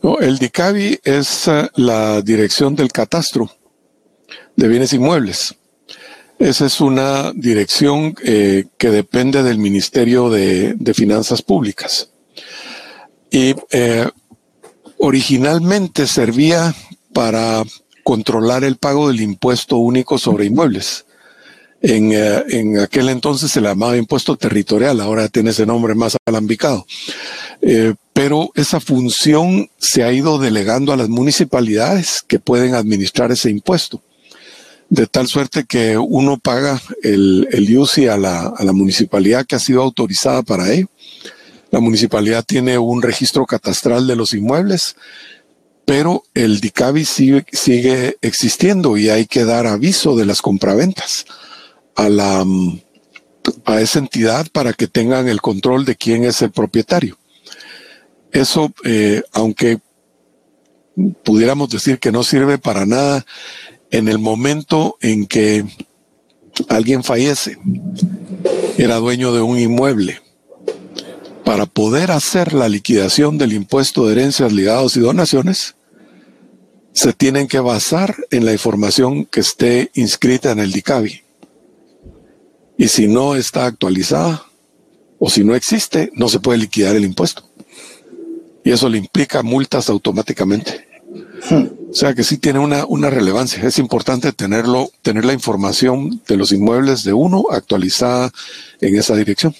No, 0.00 0.18
el 0.20 0.38
DICABI 0.38 1.00
es 1.02 1.48
eh, 1.48 1.68
la 1.74 2.22
dirección 2.22 2.76
del 2.76 2.92
catastro 2.92 3.50
de 4.58 4.66
bienes 4.66 4.92
inmuebles. 4.92 5.54
Esa 6.40 6.66
es 6.66 6.80
una 6.80 7.32
dirección 7.32 8.16
eh, 8.24 8.64
que 8.76 8.90
depende 8.90 9.44
del 9.44 9.58
Ministerio 9.58 10.30
de, 10.30 10.76
Finanzas 10.94 11.42
Públicas. 11.42 12.10
Y 13.30 13.54
eh, 13.70 14.08
originalmente 14.98 16.08
servía 16.08 16.74
para 17.12 17.62
controlar 18.02 18.64
el 18.64 18.76
pago 18.76 19.06
del 19.08 19.20
impuesto 19.20 19.76
único 19.76 20.18
sobre 20.18 20.46
inmuebles. 20.46 21.06
En, 21.80 22.10
eh, 22.10 22.42
en, 22.48 22.80
aquel 22.80 23.10
entonces 23.10 23.52
se 23.52 23.60
le 23.60 23.68
llamaba 23.68 23.96
impuesto 23.96 24.36
territorial, 24.36 25.00
ahora 25.00 25.28
tiene 25.28 25.50
ese 25.50 25.66
nombre 25.66 25.94
más 25.94 26.16
alambicado. 26.26 26.84
pero 28.12 28.50
esa 28.56 28.80
función 28.80 29.70
se 29.78 30.02
ha 30.02 30.12
ido 30.12 30.38
delegando 30.38 30.92
a 30.92 30.96
las 30.96 31.08
municipalidades 31.08 32.24
que 32.26 32.40
pueden 32.40 32.74
administrar 32.74 33.30
ese 33.30 33.50
impuesto 33.50 34.02
de 34.90 35.06
tal 35.06 35.26
suerte 35.26 35.64
que 35.64 35.98
uno 35.98 36.38
paga 36.38 36.80
el, 37.02 37.48
el 37.52 37.76
UCI 37.76 38.08
a 38.08 38.16
la, 38.16 38.46
a 38.46 38.64
la 38.64 38.72
municipalidad 38.72 39.46
que 39.46 39.56
ha 39.56 39.60
sido 39.60 39.82
autorizada 39.82 40.42
para 40.42 40.72
ello. 40.72 40.88
La 41.70 41.80
municipalidad 41.80 42.44
tiene 42.44 42.78
un 42.78 43.02
registro 43.02 43.44
catastral 43.44 44.06
de 44.06 44.16
los 44.16 44.32
inmuebles, 44.32 44.96
pero 45.84 46.22
el 46.34 46.60
DICABI 46.60 47.04
sigue, 47.04 47.46
sigue 47.52 48.16
existiendo 48.22 48.96
y 48.96 49.10
hay 49.10 49.26
que 49.26 49.44
dar 49.44 49.66
aviso 49.66 50.16
de 50.16 50.24
las 50.24 50.40
compraventas 50.40 51.26
a, 51.94 52.08
la, 52.08 52.44
a 53.64 53.80
esa 53.80 53.98
entidad 53.98 54.46
para 54.52 54.72
que 54.72 54.86
tengan 54.86 55.28
el 55.28 55.40
control 55.40 55.84
de 55.84 55.96
quién 55.96 56.24
es 56.24 56.40
el 56.40 56.50
propietario. 56.50 57.18
Eso, 58.32 58.72
eh, 58.84 59.22
aunque 59.32 59.78
pudiéramos 61.24 61.70
decir 61.70 61.98
que 61.98 62.12
no 62.12 62.22
sirve 62.22 62.58
para 62.58 62.84
nada, 62.86 63.24
en 63.90 64.08
el 64.08 64.18
momento 64.18 64.96
en 65.00 65.26
que 65.26 65.64
alguien 66.68 67.04
fallece, 67.04 67.58
era 68.76 68.96
dueño 68.96 69.32
de 69.32 69.42
un 69.42 69.58
inmueble, 69.58 70.20
para 71.44 71.64
poder 71.64 72.10
hacer 72.10 72.52
la 72.52 72.68
liquidación 72.68 73.38
del 73.38 73.54
impuesto 73.54 74.06
de 74.06 74.12
herencias, 74.12 74.52
ligados 74.52 74.96
y 74.96 75.00
donaciones, 75.00 75.76
se 76.92 77.12
tienen 77.12 77.48
que 77.48 77.60
basar 77.60 78.14
en 78.30 78.44
la 78.44 78.52
información 78.52 79.24
que 79.24 79.40
esté 79.40 79.90
inscrita 79.94 80.50
en 80.50 80.58
el 80.58 80.72
DICABI. 80.72 81.22
Y 82.76 82.88
si 82.88 83.08
no 83.08 83.34
está 83.34 83.66
actualizada 83.66 84.44
o 85.18 85.30
si 85.30 85.42
no 85.42 85.54
existe, 85.54 86.10
no 86.14 86.28
se 86.28 86.38
puede 86.38 86.58
liquidar 86.58 86.96
el 86.96 87.04
impuesto. 87.04 87.48
Y 88.62 88.70
eso 88.70 88.88
le 88.88 88.98
implica 88.98 89.42
multas 89.42 89.88
automáticamente. 89.88 90.86
O 91.90 91.94
sea 91.94 92.14
que 92.14 92.22
sí 92.22 92.36
tiene 92.36 92.58
una, 92.58 92.84
una 92.86 93.08
relevancia. 93.08 93.62
Es 93.62 93.78
importante 93.78 94.32
tenerlo, 94.32 94.90
tener 95.02 95.24
la 95.24 95.32
información 95.32 96.20
de 96.28 96.36
los 96.36 96.52
inmuebles 96.52 97.02
de 97.02 97.14
uno 97.14 97.44
actualizada 97.50 98.30
en 98.80 98.96
esa 98.96 99.16
dirección. 99.16 99.54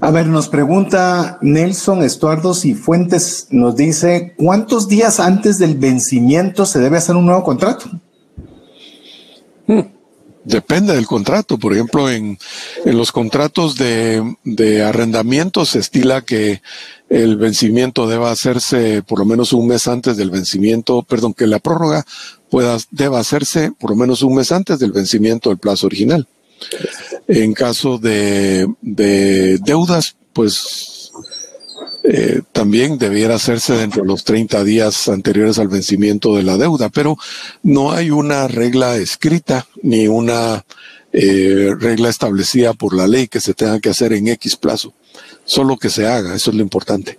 A 0.00 0.10
ver, 0.10 0.26
nos 0.26 0.48
pregunta 0.48 1.38
Nelson 1.40 2.02
Estuardo 2.02 2.52
y 2.62 2.74
Fuentes, 2.74 3.46
nos 3.50 3.76
dice, 3.76 4.34
¿cuántos 4.36 4.88
días 4.88 5.20
antes 5.20 5.58
del 5.58 5.76
vencimiento 5.76 6.66
se 6.66 6.80
debe 6.80 6.98
hacer 6.98 7.16
un 7.16 7.26
nuevo 7.26 7.42
contrato? 7.42 7.90
Depende 10.46 10.94
del 10.94 11.06
contrato. 11.06 11.58
Por 11.58 11.72
ejemplo, 11.72 12.08
en, 12.08 12.38
en 12.84 12.96
los 12.96 13.10
contratos 13.10 13.74
de, 13.74 14.36
de, 14.44 14.84
arrendamiento 14.84 15.64
se 15.64 15.80
estila 15.80 16.22
que 16.22 16.62
el 17.08 17.36
vencimiento 17.36 18.06
deba 18.06 18.30
hacerse 18.30 19.02
por 19.02 19.18
lo 19.18 19.24
menos 19.24 19.52
un 19.52 19.66
mes 19.66 19.88
antes 19.88 20.16
del 20.16 20.30
vencimiento, 20.30 21.02
perdón, 21.02 21.34
que 21.34 21.48
la 21.48 21.58
prórroga 21.58 22.06
pueda, 22.48 22.78
deba 22.92 23.18
hacerse 23.18 23.72
por 23.72 23.90
lo 23.90 23.96
menos 23.96 24.22
un 24.22 24.36
mes 24.36 24.52
antes 24.52 24.78
del 24.78 24.92
vencimiento 24.92 25.48
del 25.48 25.58
plazo 25.58 25.88
original. 25.88 26.28
En 27.26 27.52
caso 27.52 27.98
de, 27.98 28.72
de 28.82 29.58
deudas, 29.58 30.14
pues 30.32 30.95
eh, 32.08 32.42
también 32.52 32.98
debiera 32.98 33.34
hacerse 33.34 33.74
dentro 33.74 34.02
de 34.02 34.08
los 34.08 34.22
30 34.22 34.62
días 34.62 35.08
anteriores 35.08 35.58
al 35.58 35.66
vencimiento 35.66 36.36
de 36.36 36.44
la 36.44 36.56
deuda, 36.56 36.88
pero 36.88 37.16
no 37.64 37.90
hay 37.90 38.10
una 38.10 38.46
regla 38.46 38.96
escrita 38.96 39.66
ni 39.82 40.06
una 40.06 40.64
eh, 41.12 41.74
regla 41.78 42.08
establecida 42.08 42.74
por 42.74 42.94
la 42.94 43.08
ley 43.08 43.26
que 43.26 43.40
se 43.40 43.54
tenga 43.54 43.80
que 43.80 43.88
hacer 43.88 44.12
en 44.12 44.28
X 44.28 44.54
plazo. 44.54 44.94
Solo 45.44 45.78
que 45.78 45.90
se 45.90 46.06
haga, 46.06 46.34
eso 46.34 46.50
es 46.50 46.56
lo 46.56 46.62
importante. 46.62 47.18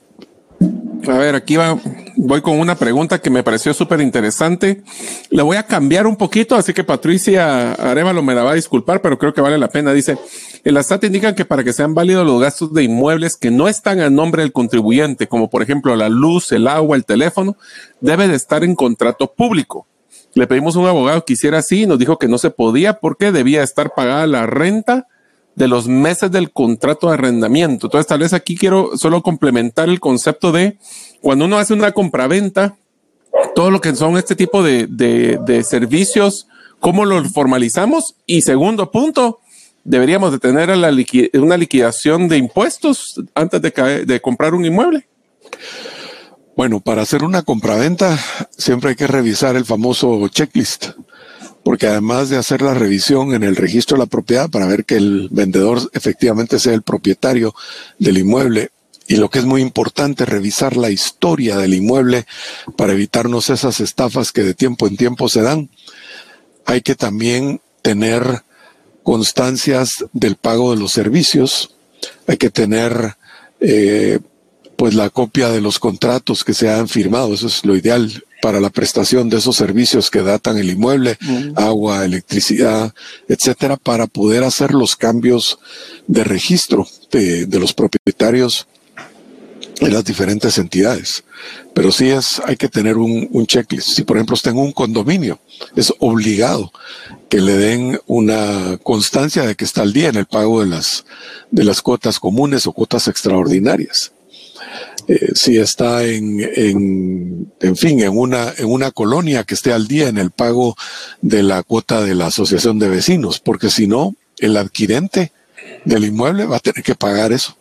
A 1.07 1.17
ver, 1.17 1.35
aquí 1.35 1.55
va, 1.55 1.79
voy 2.17 2.41
con 2.41 2.59
una 2.59 2.75
pregunta 2.75 3.19
que 3.19 3.29
me 3.29 3.41
pareció 3.41 3.73
súper 3.73 4.01
interesante. 4.01 4.83
La 5.29 5.43
voy 5.43 5.55
a 5.55 5.63
cambiar 5.63 6.05
un 6.05 6.17
poquito, 6.17 6.55
así 6.55 6.73
que 6.73 6.83
Patricia 6.83 7.71
Arevalo 7.73 8.21
me 8.21 8.35
la 8.35 8.43
va 8.43 8.51
a 8.51 8.55
disculpar, 8.55 9.01
pero 9.01 9.17
creo 9.17 9.33
que 9.33 9.39
vale 9.39 9.57
la 9.57 9.69
pena. 9.69 9.93
Dice, 9.93 10.17
el 10.65 10.75
ASTAT 10.75 11.05
indican 11.05 11.33
que 11.33 11.45
para 11.45 11.63
que 11.63 11.71
sean 11.71 11.93
válidos 11.93 12.25
los 12.25 12.41
gastos 12.41 12.73
de 12.73 12.83
inmuebles 12.83 13.37
que 13.37 13.51
no 13.51 13.69
están 13.69 14.01
a 14.01 14.09
nombre 14.09 14.41
del 14.41 14.51
contribuyente, 14.51 15.27
como 15.27 15.49
por 15.49 15.61
ejemplo 15.61 15.95
la 15.95 16.09
luz, 16.09 16.51
el 16.51 16.67
agua, 16.67 16.97
el 16.97 17.05
teléfono, 17.05 17.55
debe 18.01 18.27
de 18.27 18.35
estar 18.35 18.65
en 18.65 18.75
contrato 18.75 19.31
público. 19.33 19.87
Le 20.33 20.45
pedimos 20.45 20.75
a 20.75 20.79
un 20.79 20.87
abogado 20.87 21.23
que 21.23 21.33
hiciera 21.33 21.59
así 21.59 21.83
y 21.83 21.87
nos 21.87 21.99
dijo 21.99 22.19
que 22.19 22.27
no 22.27 22.37
se 22.37 22.49
podía 22.49 22.99
porque 22.99 23.31
debía 23.31 23.63
estar 23.63 23.93
pagada 23.95 24.27
la 24.27 24.45
renta 24.45 25.07
de 25.57 25.67
los 25.67 25.87
meses 25.87 26.31
del 26.31 26.51
contrato 26.51 27.07
de 27.07 27.15
arrendamiento. 27.15 27.87
Entonces, 27.87 28.05
tal 28.05 28.19
vez 28.19 28.31
aquí 28.31 28.55
quiero 28.55 28.95
solo 28.95 29.23
complementar 29.23 29.89
el 29.89 29.99
concepto 29.99 30.51
de 30.51 30.77
cuando 31.19 31.45
uno 31.45 31.57
hace 31.57 31.73
una 31.73 31.93
compraventa, 31.93 32.77
todo 33.55 33.71
lo 33.71 33.81
que 33.81 33.95
son 33.95 34.17
este 34.17 34.35
tipo 34.35 34.61
de, 34.61 34.85
de, 34.85 35.63
servicios, 35.63 36.47
¿cómo 36.79 37.05
los 37.05 37.33
formalizamos? 37.33 38.15
Y 38.27 38.43
segundo 38.43 38.91
punto, 38.91 39.39
deberíamos 39.83 40.31
de 40.31 40.37
tener 40.37 40.69
una 40.69 41.57
liquidación 41.57 42.27
de 42.27 42.37
impuestos 42.37 43.19
antes 43.33 43.59
de, 43.59 44.05
de 44.05 44.21
comprar 44.21 44.53
un 44.53 44.63
inmueble. 44.63 45.07
Bueno, 46.55 46.81
para 46.81 47.01
hacer 47.01 47.23
una 47.23 47.41
compraventa 47.41 48.19
siempre 48.55 48.91
hay 48.91 48.95
que 48.95 49.07
revisar 49.07 49.55
el 49.55 49.65
famoso 49.65 50.27
checklist 50.27 50.89
porque 51.67 51.87
además 51.87 52.29
de 52.29 52.37
hacer 52.37 52.61
la 52.61 52.73
revisión 52.73 53.33
en 53.33 53.43
el 53.43 53.57
registro 53.57 53.97
de 53.97 54.03
la 54.03 54.09
propiedad 54.09 54.49
para 54.49 54.67
ver 54.67 54.85
que 54.85 54.95
el 54.95 55.27
vendedor 55.31 55.81
efectivamente 55.91 56.59
sea 56.59 56.73
el 56.73 56.81
propietario 56.81 57.53
del 57.99 58.19
inmueble, 58.19 58.69
y 59.05 59.17
lo 59.17 59.29
que 59.29 59.39
es 59.39 59.45
muy 59.45 59.61
importante, 59.61 60.25
revisar 60.25 60.77
la 60.77 60.91
historia 60.91 61.57
del 61.57 61.73
inmueble 61.73 62.25
para 62.77 62.93
evitarnos 62.93 63.49
esas 63.49 63.81
estafas 63.81 64.31
que 64.31 64.43
de 64.43 64.53
tiempo 64.53 64.87
en 64.87 64.95
tiempo 64.95 65.27
se 65.27 65.41
dan, 65.41 65.69
hay 66.63 66.79
que 66.79 66.95
también 66.95 67.59
tener 67.81 68.43
constancias 69.03 70.05
del 70.13 70.37
pago 70.37 70.71
de 70.71 70.79
los 70.79 70.93
servicios, 70.93 71.75
hay 72.27 72.37
que 72.37 72.49
tener 72.49 73.17
eh, 73.59 74.19
pues 74.77 74.93
la 74.93 75.09
copia 75.09 75.49
de 75.49 75.59
los 75.59 75.79
contratos 75.79 76.43
que 76.43 76.53
se 76.53 76.69
han 76.69 76.87
firmado, 76.87 77.33
eso 77.33 77.47
es 77.47 77.65
lo 77.65 77.75
ideal 77.75 78.23
para 78.41 78.59
la 78.59 78.69
prestación 78.69 79.29
de 79.29 79.37
esos 79.37 79.55
servicios 79.55 80.11
que 80.11 80.21
datan 80.21 80.57
el 80.57 80.69
inmueble, 80.69 81.17
agua, 81.55 82.05
electricidad, 82.05 82.93
etcétera, 83.27 83.77
para 83.77 84.05
poder 84.05 84.43
hacer 84.43 84.73
los 84.73 84.95
cambios 84.95 85.57
de 86.05 86.23
registro 86.23 86.87
de, 87.11 87.47
los 87.59 87.73
propietarios 87.73 88.67
en 89.79 89.93
las 89.93 90.05
diferentes 90.05 90.59
entidades. 90.59 91.23
Pero 91.73 91.91
sí 91.91 92.09
es, 92.09 92.39
hay 92.45 92.55
que 92.55 92.69
tener 92.69 92.97
un, 92.97 93.27
un, 93.31 93.47
checklist. 93.47 93.89
Si 93.89 94.03
por 94.03 94.17
ejemplo 94.17 94.35
está 94.35 94.51
en 94.51 94.57
un 94.57 94.71
condominio, 94.71 95.39
es 95.75 95.91
obligado 95.99 96.71
que 97.29 97.41
le 97.41 97.53
den 97.53 97.99
una 98.05 98.77
constancia 98.83 99.43
de 99.43 99.55
que 99.55 99.65
está 99.65 99.81
al 99.81 99.93
día 99.93 100.09
en 100.09 100.15
el 100.15 100.25
pago 100.27 100.61
de 100.61 100.67
las, 100.67 101.05
de 101.49 101.63
las 101.63 101.81
cuotas 101.81 102.19
comunes 102.19 102.67
o 102.67 102.71
cuotas 102.71 103.07
extraordinarias. 103.07 104.11
Eh, 105.07 105.31
si 105.35 105.57
está 105.57 106.03
en, 106.03 106.41
en, 106.41 107.53
en, 107.61 107.75
fin, 107.77 108.01
en 108.01 108.17
una, 108.17 108.53
en 108.57 108.65
una 108.65 108.91
colonia 108.91 109.45
que 109.45 109.53
esté 109.53 109.71
al 109.71 109.87
día 109.87 110.09
en 110.09 110.17
el 110.17 110.31
pago 110.31 110.75
de 111.21 111.43
la 111.43 111.63
cuota 111.63 112.01
de 112.01 112.13
la 112.13 112.27
asociación 112.27 112.77
de 112.77 112.89
vecinos, 112.89 113.39
porque 113.39 113.69
si 113.69 113.87
no, 113.87 114.15
el 114.37 114.57
adquirente 114.57 115.31
del 115.85 116.03
inmueble 116.05 116.45
va 116.45 116.57
a 116.57 116.59
tener 116.59 116.83
que 116.83 116.95
pagar 116.95 117.31
eso. 117.31 117.55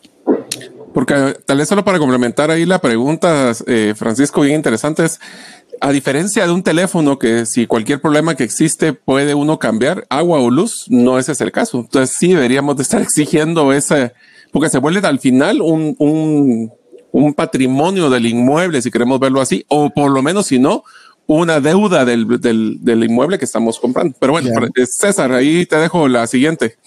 Porque 0.93 1.37
tal 1.45 1.59
vez 1.59 1.69
solo 1.69 1.85
para 1.85 1.99
complementar 1.99 2.51
ahí 2.51 2.65
la 2.65 2.81
pregunta, 2.81 3.53
eh, 3.67 3.93
Francisco, 3.95 4.41
bien 4.41 4.55
interesante 4.55 5.05
es, 5.05 5.19
a 5.79 5.91
diferencia 5.91 6.45
de 6.45 6.51
un 6.51 6.63
teléfono 6.63 7.19
que 7.19 7.45
si 7.45 7.67
cualquier 7.67 8.01
problema 8.01 8.35
que 8.35 8.43
existe 8.43 8.93
puede 8.93 9.35
uno 9.35 9.59
cambiar 9.59 10.05
agua 10.09 10.39
o 10.39 10.49
luz, 10.49 10.85
no 10.89 11.19
ese 11.19 11.33
es 11.33 11.41
el 11.41 11.51
caso. 11.51 11.79
Entonces 11.79 12.15
sí 12.17 12.33
deberíamos 12.33 12.75
de 12.77 12.83
estar 12.83 13.01
exigiendo 13.03 13.71
ese, 13.71 14.13
porque 14.51 14.69
se 14.69 14.79
vuelve 14.79 15.07
al 15.07 15.19
final 15.19 15.61
un, 15.61 15.95
un 15.99 16.73
un 17.11 17.33
patrimonio 17.33 18.09
del 18.09 18.25
inmueble, 18.25 18.81
si 18.81 18.91
queremos 18.91 19.19
verlo 19.19 19.41
así, 19.41 19.65
o 19.67 19.89
por 19.89 20.11
lo 20.11 20.21
menos, 20.21 20.47
si 20.47 20.59
no, 20.59 20.83
una 21.27 21.59
deuda 21.59 22.05
del, 22.05 22.39
del, 22.39 22.77
del 22.81 23.03
inmueble 23.03 23.37
que 23.37 23.45
estamos 23.45 23.79
comprando. 23.79 24.15
Pero 24.19 24.33
bueno, 24.33 24.49
eh, 24.75 24.85
César, 24.85 25.31
ahí 25.33 25.65
te 25.65 25.75
dejo 25.75 26.07
la 26.07 26.25
siguiente. 26.25 26.77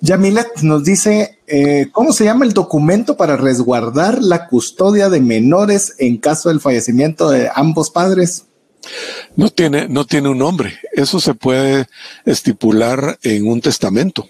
Yamilet 0.00 0.60
nos 0.62 0.84
dice, 0.84 1.38
eh, 1.46 1.88
¿cómo 1.92 2.12
se 2.12 2.24
llama 2.24 2.44
el 2.44 2.52
documento 2.52 3.16
para 3.16 3.36
resguardar 3.36 4.22
la 4.22 4.48
custodia 4.48 5.08
de 5.08 5.20
menores 5.20 5.94
en 5.98 6.18
caso 6.18 6.50
del 6.50 6.60
fallecimiento 6.60 7.30
de 7.30 7.50
ambos 7.54 7.90
padres? 7.90 8.46
No 9.34 9.50
tiene, 9.50 9.88
no 9.88 10.04
tiene 10.04 10.28
un 10.28 10.38
nombre. 10.38 10.74
Eso 10.92 11.18
se 11.18 11.34
puede 11.34 11.86
estipular 12.24 13.18
en 13.22 13.48
un 13.48 13.60
testamento. 13.60 14.28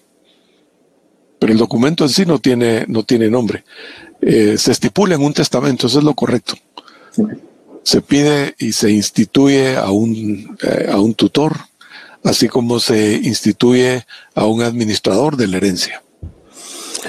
Pero 1.39 1.53
el 1.53 1.59
documento 1.59 2.05
en 2.05 2.11
sí 2.11 2.25
no 2.25 2.39
tiene, 2.39 2.87
no 2.89 3.03
tiene 3.03 3.29
nombre. 3.29 3.65
Eh, 4.21 4.57
se 4.59 4.73
estipula 4.73 5.15
en 5.15 5.23
un 5.23 5.33
testamento, 5.33 5.87
eso 5.87 5.99
es 5.99 6.05
lo 6.05 6.15
correcto. 6.15 6.55
Se 7.83 8.01
pide 8.01 8.55
y 8.59 8.73
se 8.73 8.91
instituye 8.91 9.77
a 9.77 9.91
un, 9.91 10.57
eh, 10.63 10.89
a 10.91 10.99
un 10.99 11.15
tutor, 11.15 11.57
así 12.25 12.49
como 12.49 12.81
se 12.81 13.15
instituye 13.15 14.05
a 14.35 14.47
un 14.47 14.63
administrador 14.63 15.37
de 15.37 15.47
la 15.47 15.59
herencia. 15.59 16.03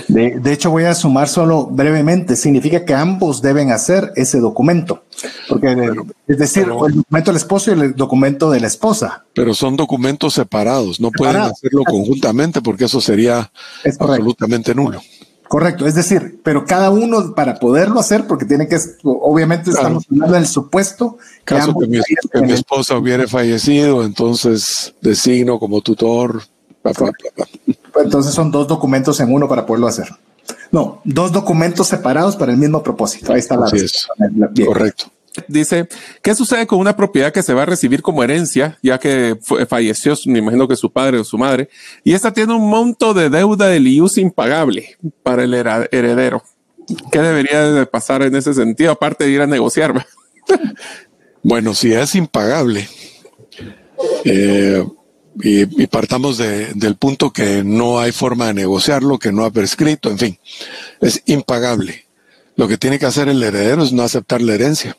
De, 0.07 0.53
hecho, 0.53 0.69
voy 0.71 0.83
a 0.83 0.93
sumar 0.93 1.27
solo 1.27 1.65
brevemente. 1.65 2.35
Significa 2.35 2.85
que 2.85 2.93
ambos 2.93 3.41
deben 3.41 3.71
hacer 3.71 4.11
ese 4.15 4.39
documento. 4.39 5.03
Porque, 5.49 5.91
es 6.27 6.37
decir, 6.37 6.63
el 6.63 6.95
documento 6.95 7.31
del 7.31 7.37
esposo 7.37 7.71
y 7.71 7.79
el 7.79 7.95
documento 7.95 8.51
de 8.51 8.59
la 8.59 8.67
esposa. 8.67 9.25
Pero 9.33 9.53
son 9.53 9.75
documentos 9.75 10.35
separados. 10.35 10.99
No 10.99 11.11
pueden 11.11 11.37
hacerlo 11.37 11.83
conjuntamente 11.83 12.61
porque 12.61 12.85
eso 12.85 13.01
sería 13.01 13.51
absolutamente 13.99 14.75
nulo. 14.75 15.01
Correcto, 15.47 15.87
es 15.87 15.95
decir, 15.95 16.39
pero 16.43 16.65
cada 16.65 16.89
uno 16.89 17.33
para 17.33 17.55
poderlo 17.59 17.99
hacer, 17.99 18.27
porque 18.27 18.45
tiene 18.45 18.67
que, 18.67 18.77
obviamente 19.03 19.69
estamos 19.69 20.05
hablando 20.11 20.33
del 20.35 20.47
supuesto. 20.47 21.17
Caso 21.45 21.73
que, 21.79 21.87
mi, 21.87 22.51
esposa 22.51 22.97
hubiera 22.97 23.27
fallecido, 23.27 24.03
entonces 24.03 24.93
designo 25.01 25.57
como 25.59 25.81
tutor. 25.81 26.41
Entonces 27.95 28.33
son 28.33 28.51
dos 28.51 28.67
documentos 28.67 29.19
en 29.19 29.33
uno 29.33 29.47
para 29.47 29.65
poderlo 29.65 29.87
hacer. 29.87 30.09
No, 30.71 31.01
dos 31.05 31.31
documentos 31.31 31.87
separados 31.87 32.35
para 32.35 32.51
el 32.51 32.57
mismo 32.57 32.83
propósito. 32.83 33.31
Ahí 33.31 33.39
está 33.39 33.55
la. 33.55 33.71
Correcto. 34.65 35.11
Dice, 35.47 35.87
¿qué 36.21 36.35
sucede 36.35 36.67
con 36.67 36.79
una 36.79 36.95
propiedad 36.95 37.31
que 37.31 37.43
se 37.43 37.53
va 37.53 37.63
a 37.63 37.65
recibir 37.65 38.01
como 38.01 38.23
herencia, 38.23 38.77
ya 38.81 38.99
que 38.99 39.37
falleció, 39.69 40.15
me 40.25 40.39
imagino 40.39 40.67
que 40.67 40.75
su 40.75 40.91
padre 40.91 41.19
o 41.19 41.23
su 41.23 41.37
madre, 41.37 41.69
y 42.03 42.13
esta 42.13 42.33
tiene 42.33 42.53
un 42.53 42.69
monto 42.69 43.13
de 43.13 43.29
deuda 43.29 43.67
del 43.67 43.87
IUS 43.87 44.17
impagable 44.17 44.97
para 45.23 45.43
el 45.43 45.53
heredero? 45.53 46.43
¿Qué 47.11 47.19
debería 47.19 47.63
de 47.71 47.85
pasar 47.85 48.21
en 48.21 48.35
ese 48.35 48.53
sentido, 48.53 48.91
aparte 48.91 49.25
de 49.25 49.31
ir 49.31 49.41
a 49.41 49.47
negociar? 49.47 50.05
bueno, 51.43 51.73
si 51.73 51.93
es 51.93 52.15
impagable, 52.15 52.87
eh, 54.23 54.85
y, 55.43 55.87
partamos 55.87 56.37
del 56.37 56.95
punto 56.95 57.31
que 57.31 57.63
no 57.63 57.99
hay 57.99 58.11
forma 58.11 58.47
de 58.47 58.53
negociarlo, 58.53 59.19
que 59.19 59.31
no 59.31 59.45
ha 59.45 59.51
prescrito, 59.51 60.09
en 60.09 60.17
fin, 60.17 60.39
es 61.01 61.21
impagable. 61.25 62.05
Lo 62.55 62.67
que 62.67 62.77
tiene 62.77 62.97
que 62.97 63.05
hacer 63.05 63.29
el 63.29 63.43
heredero 63.43 63.83
es 63.83 63.93
no 63.93 64.01
aceptar 64.01 64.41
la 64.41 64.55
herencia, 64.55 64.97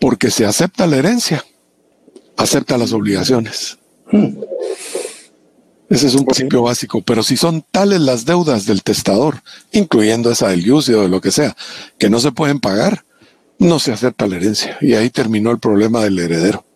porque 0.00 0.30
si 0.30 0.44
acepta 0.44 0.86
la 0.86 0.96
herencia, 0.96 1.44
acepta 2.36 2.78
las 2.78 2.92
obligaciones. 2.92 3.78
Ese 5.88 6.08
es 6.08 6.14
un 6.14 6.24
principio 6.24 6.62
básico, 6.62 7.02
pero 7.02 7.22
si 7.22 7.36
son 7.36 7.64
tales 7.70 8.00
las 8.00 8.24
deudas 8.24 8.66
del 8.66 8.82
testador, 8.82 9.42
incluyendo 9.72 10.30
esa 10.30 10.52
del 10.52 10.98
o 10.98 11.02
de 11.02 11.08
lo 11.08 11.20
que 11.20 11.30
sea, 11.30 11.56
que 11.98 12.10
no 12.10 12.18
se 12.18 12.32
pueden 12.32 12.58
pagar, 12.58 13.04
no 13.58 13.78
se 13.78 13.92
acepta 13.92 14.26
la 14.26 14.36
herencia. 14.36 14.76
Y 14.80 14.94
ahí 14.94 15.10
terminó 15.10 15.50
el 15.50 15.58
problema 15.58 16.02
del 16.02 16.18
heredero. 16.18 16.66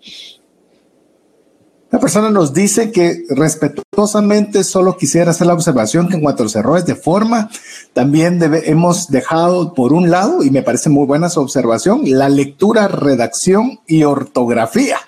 La 1.90 1.98
persona 1.98 2.30
nos 2.30 2.54
dice 2.54 2.92
que 2.92 3.24
respetuosamente 3.30 4.62
solo 4.62 4.96
quisiera 4.96 5.32
hacer 5.32 5.48
la 5.48 5.54
observación 5.54 6.08
que 6.08 6.14
en 6.14 6.22
cuanto 6.22 6.42
a 6.42 6.44
los 6.44 6.54
errores 6.54 6.86
de 6.86 6.94
forma, 6.94 7.50
también 7.92 8.40
hemos 8.64 9.08
dejado 9.08 9.74
por 9.74 9.92
un 9.92 10.08
lado, 10.08 10.44
y 10.44 10.50
me 10.50 10.62
parece 10.62 10.88
muy 10.88 11.04
buena 11.04 11.28
su 11.28 11.40
observación, 11.40 12.02
la 12.04 12.28
lectura, 12.28 12.86
redacción 12.86 13.80
y 13.88 14.04
ortografía. 14.04 14.98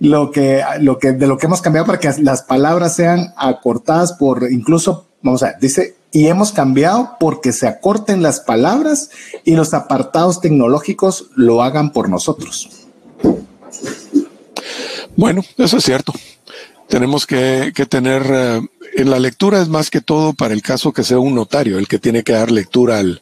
Lo 0.00 0.30
que, 0.30 0.62
lo 0.80 0.98
que, 0.98 1.12
de 1.12 1.26
lo 1.26 1.36
que 1.36 1.46
hemos 1.46 1.60
cambiado 1.60 1.86
para 1.86 2.00
que 2.00 2.10
las 2.22 2.42
palabras 2.42 2.96
sean 2.96 3.34
acortadas 3.36 4.14
por 4.14 4.50
incluso, 4.50 5.06
vamos 5.22 5.42
a 5.42 5.48
ver, 5.48 5.56
dice, 5.60 5.96
y 6.10 6.28
hemos 6.28 6.52
cambiado 6.52 7.16
porque 7.20 7.52
se 7.52 7.66
acorten 7.66 8.22
las 8.22 8.40
palabras 8.40 9.10
y 9.44 9.56
los 9.56 9.74
apartados 9.74 10.40
tecnológicos 10.40 11.28
lo 11.34 11.62
hagan 11.62 11.92
por 11.92 12.08
nosotros. 12.08 12.70
Bueno, 15.16 15.44
eso 15.58 15.76
es 15.76 15.84
cierto. 15.84 16.12
Tenemos 16.88 17.26
que, 17.26 17.72
tener, 17.88 18.22
eh, 18.28 18.60
en 18.96 19.10
la 19.10 19.18
lectura 19.18 19.60
es 19.60 19.68
más 19.68 19.90
que 19.90 20.00
todo 20.00 20.34
para 20.34 20.54
el 20.54 20.62
caso 20.62 20.92
que 20.92 21.04
sea 21.04 21.18
un 21.18 21.34
notario, 21.34 21.78
el 21.78 21.88
que 21.88 21.98
tiene 21.98 22.22
que 22.22 22.32
dar 22.32 22.50
lectura 22.50 22.98
al, 22.98 23.20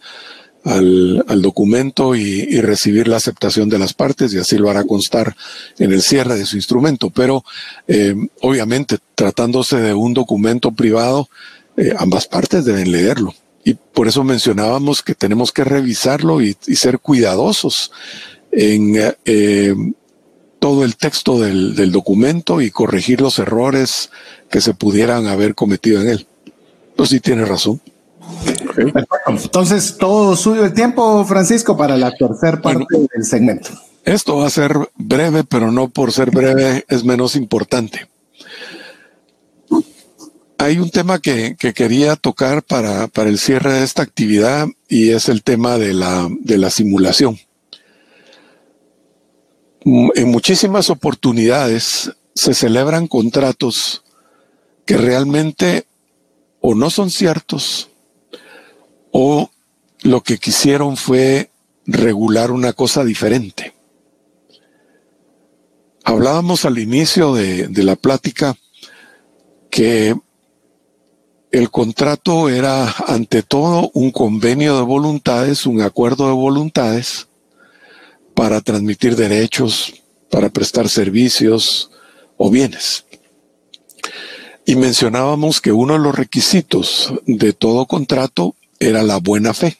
al, 0.64 1.42
documento 1.42 2.14
y, 2.14 2.60
recibir 2.60 3.08
la 3.08 3.16
aceptación 3.16 3.68
de 3.68 3.78
las 3.78 3.94
partes 3.94 4.32
y 4.32 4.38
así 4.38 4.58
lo 4.58 4.70
hará 4.70 4.84
constar 4.84 5.36
en 5.78 5.92
el 5.92 6.02
cierre 6.02 6.36
de 6.36 6.46
su 6.46 6.56
instrumento. 6.56 7.10
Pero 7.10 7.44
eh, 7.86 8.14
obviamente, 8.40 8.98
tratándose 9.14 9.80
de 9.80 9.94
un 9.94 10.14
documento 10.14 10.72
privado, 10.72 11.28
eh, 11.76 11.94
ambas 11.98 12.26
partes 12.26 12.64
deben 12.64 12.90
leerlo. 12.90 13.34
Y 13.64 13.74
por 13.74 14.08
eso 14.08 14.24
mencionábamos 14.24 15.02
que 15.02 15.14
tenemos 15.14 15.52
que 15.52 15.64
revisarlo 15.64 16.42
y, 16.42 16.56
ser 16.74 16.98
cuidadosos 16.98 17.92
en 18.50 19.14
todo 20.62 20.84
el 20.84 20.94
texto 20.94 21.40
del, 21.40 21.90
documento 21.90 22.60
y 22.60 22.70
corregir 22.70 23.20
los 23.20 23.40
errores 23.40 24.10
que 24.48 24.60
se 24.60 24.74
pudieran 24.74 25.26
haber 25.26 25.56
cometido 25.56 26.00
en 26.00 26.08
él. 26.08 26.26
Pues 26.94 27.08
sí, 27.08 27.18
tiene 27.18 27.44
razón. 27.44 27.80
Entonces, 29.26 29.96
todo 29.98 30.36
suyo 30.36 30.64
el 30.64 30.72
tiempo, 30.72 31.24
Francisco, 31.24 31.76
para 31.76 31.96
la 31.96 32.12
tercera 32.14 32.62
parte 32.62 32.86
del 33.12 33.24
segmento. 33.24 33.70
Esto 34.04 34.36
va 34.36 34.46
a 34.46 34.50
ser 34.50 34.72
breve, 34.94 35.42
pero 35.42 35.72
no 35.72 35.88
por 35.88 36.12
ser 36.12 36.30
breve 36.30 36.84
es 36.88 37.02
menos 37.02 37.34
importante. 37.34 38.06
Hay 40.58 40.78
un 40.78 40.90
tema 40.90 41.18
que, 41.18 41.56
quería 41.74 42.14
tocar 42.14 42.62
para, 42.62 43.08
para, 43.08 43.30
el 43.30 43.40
cierre 43.40 43.72
de 43.72 43.82
esta 43.82 44.04
actividad 44.04 44.68
y 44.88 45.10
es 45.10 45.28
el 45.28 45.42
tema 45.42 45.76
de 45.76 45.92
la, 45.92 46.28
de 46.38 46.56
la 46.56 46.70
simulación 46.70 47.36
en 49.84 50.30
muchísimas 50.30 50.90
oportunidades 50.90 52.12
se 52.34 52.54
celebran 52.54 53.08
contratos 53.08 54.02
que 54.86 54.96
realmente 54.96 55.86
o 56.60 56.74
no 56.74 56.90
son 56.90 57.10
ciertos 57.10 57.90
o 59.10 59.50
lo 60.02 60.22
que 60.22 60.38
quisieron 60.38 60.96
fue 60.96 61.50
regular 61.86 62.50
una 62.50 62.72
cosa 62.72 63.04
diferente. 63.04 63.74
Hablábamos 66.04 66.64
al 66.64 66.78
inicio 66.78 67.34
de, 67.34 67.68
la 67.76 67.94
plática 67.94 68.56
que 69.70 70.16
el 71.52 71.70
contrato 71.70 72.48
era 72.48 72.92
ante 73.06 73.42
todo 73.42 73.90
un 73.94 74.10
convenio 74.10 74.76
de 74.76 74.82
voluntades, 74.82 75.66
un 75.66 75.80
acuerdo 75.80 76.26
de 76.26 76.32
voluntades, 76.32 77.28
para 78.34 78.60
transmitir 78.60 79.16
derechos, 79.16 80.02
para 80.30 80.48
prestar 80.48 80.88
servicios 80.88 81.90
o 82.36 82.50
bienes. 82.50 83.04
Y 84.64 84.76
mencionábamos 84.76 85.60
que 85.60 85.72
uno 85.72 85.94
de 85.94 85.98
los 85.98 86.14
requisitos 86.14 87.12
de 87.26 87.52
todo 87.52 87.86
contrato 87.86 88.54
era 88.78 89.02
la 89.02 89.18
buena 89.18 89.54
fe. 89.54 89.78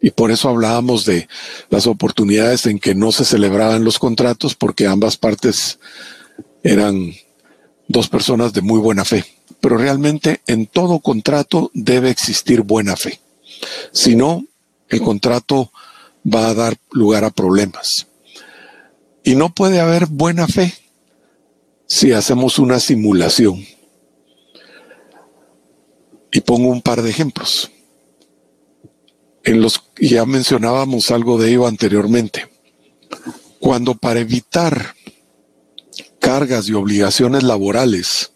Y 0.00 0.10
por 0.10 0.30
eso 0.30 0.48
hablábamos 0.48 1.04
de 1.04 1.28
las 1.70 1.86
oportunidades 1.86 2.66
en 2.66 2.78
que 2.78 2.94
no 2.94 3.12
se 3.12 3.24
celebraban 3.24 3.84
los 3.84 3.98
contratos 3.98 4.54
porque 4.54 4.86
ambas 4.86 5.16
partes 5.16 5.78
eran 6.62 7.14
dos 7.88 8.08
personas 8.08 8.52
de 8.52 8.60
muy 8.60 8.78
buena 8.78 9.04
fe. 9.04 9.24
Pero 9.60 9.78
realmente 9.78 10.42
en 10.46 10.66
todo 10.66 11.00
contrato 11.00 11.70
debe 11.74 12.10
existir 12.10 12.62
buena 12.62 12.96
fe. 12.96 13.20
Si 13.92 14.14
no, 14.14 14.44
el 14.88 15.00
contrato 15.00 15.72
va 16.26 16.48
a 16.48 16.54
dar 16.54 16.76
lugar 16.90 17.24
a 17.24 17.30
problemas. 17.30 18.06
Y 19.22 19.34
no 19.34 19.54
puede 19.54 19.80
haber 19.80 20.06
buena 20.06 20.46
fe 20.46 20.74
si 21.86 22.12
hacemos 22.12 22.58
una 22.58 22.80
simulación. 22.80 23.64
Y 26.32 26.40
pongo 26.40 26.68
un 26.68 26.82
par 26.82 27.02
de 27.02 27.10
ejemplos. 27.10 27.70
En 29.44 29.60
los 29.60 29.82
ya 30.00 30.26
mencionábamos 30.26 31.10
algo 31.10 31.38
de 31.38 31.50
ello 31.50 31.66
anteriormente. 31.66 32.48
Cuando 33.60 33.94
para 33.94 34.20
evitar 34.20 34.94
cargas 36.18 36.68
y 36.68 36.74
obligaciones 36.74 37.44
laborales 37.44 38.32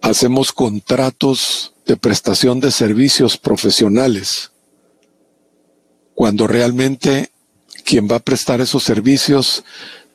hacemos 0.00 0.52
contratos 0.52 1.74
de 1.84 1.96
prestación 1.96 2.60
de 2.60 2.70
servicios 2.70 3.36
profesionales 3.36 4.52
cuando 6.20 6.46
realmente 6.46 7.30
quien 7.82 8.06
va 8.06 8.16
a 8.16 8.20
prestar 8.20 8.60
esos 8.60 8.82
servicios 8.82 9.64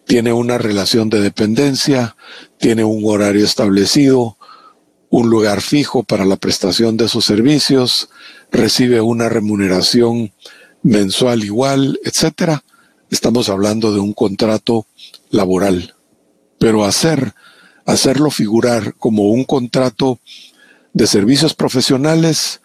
tiene 0.05 0.33
una 0.33 0.59
relación 0.59 1.09
de 1.09 1.19
dependencia, 1.19 2.15
tiene 2.59 2.83
un 2.83 3.01
horario 3.05 3.43
establecido, 3.43 4.37
un 5.09 5.31
lugar 5.31 5.61
fijo 5.61 6.03
para 6.03 6.23
la 6.23 6.35
prestación 6.35 6.95
de 6.95 7.05
esos 7.05 7.25
servicios, 7.25 8.09
recibe 8.51 9.01
una 9.01 9.29
remuneración 9.29 10.31
mensual 10.83 11.43
igual, 11.43 11.99
etcétera. 12.03 12.63
Estamos 13.09 13.49
hablando 13.49 13.91
de 13.91 13.99
un 13.99 14.13
contrato 14.13 14.85
laboral. 15.31 15.95
Pero 16.59 16.85
hacer, 16.85 17.33
hacerlo 17.87 18.29
figurar 18.29 18.93
como 18.93 19.29
un 19.29 19.43
contrato 19.43 20.19
de 20.93 21.07
servicios 21.07 21.55
profesionales 21.55 22.61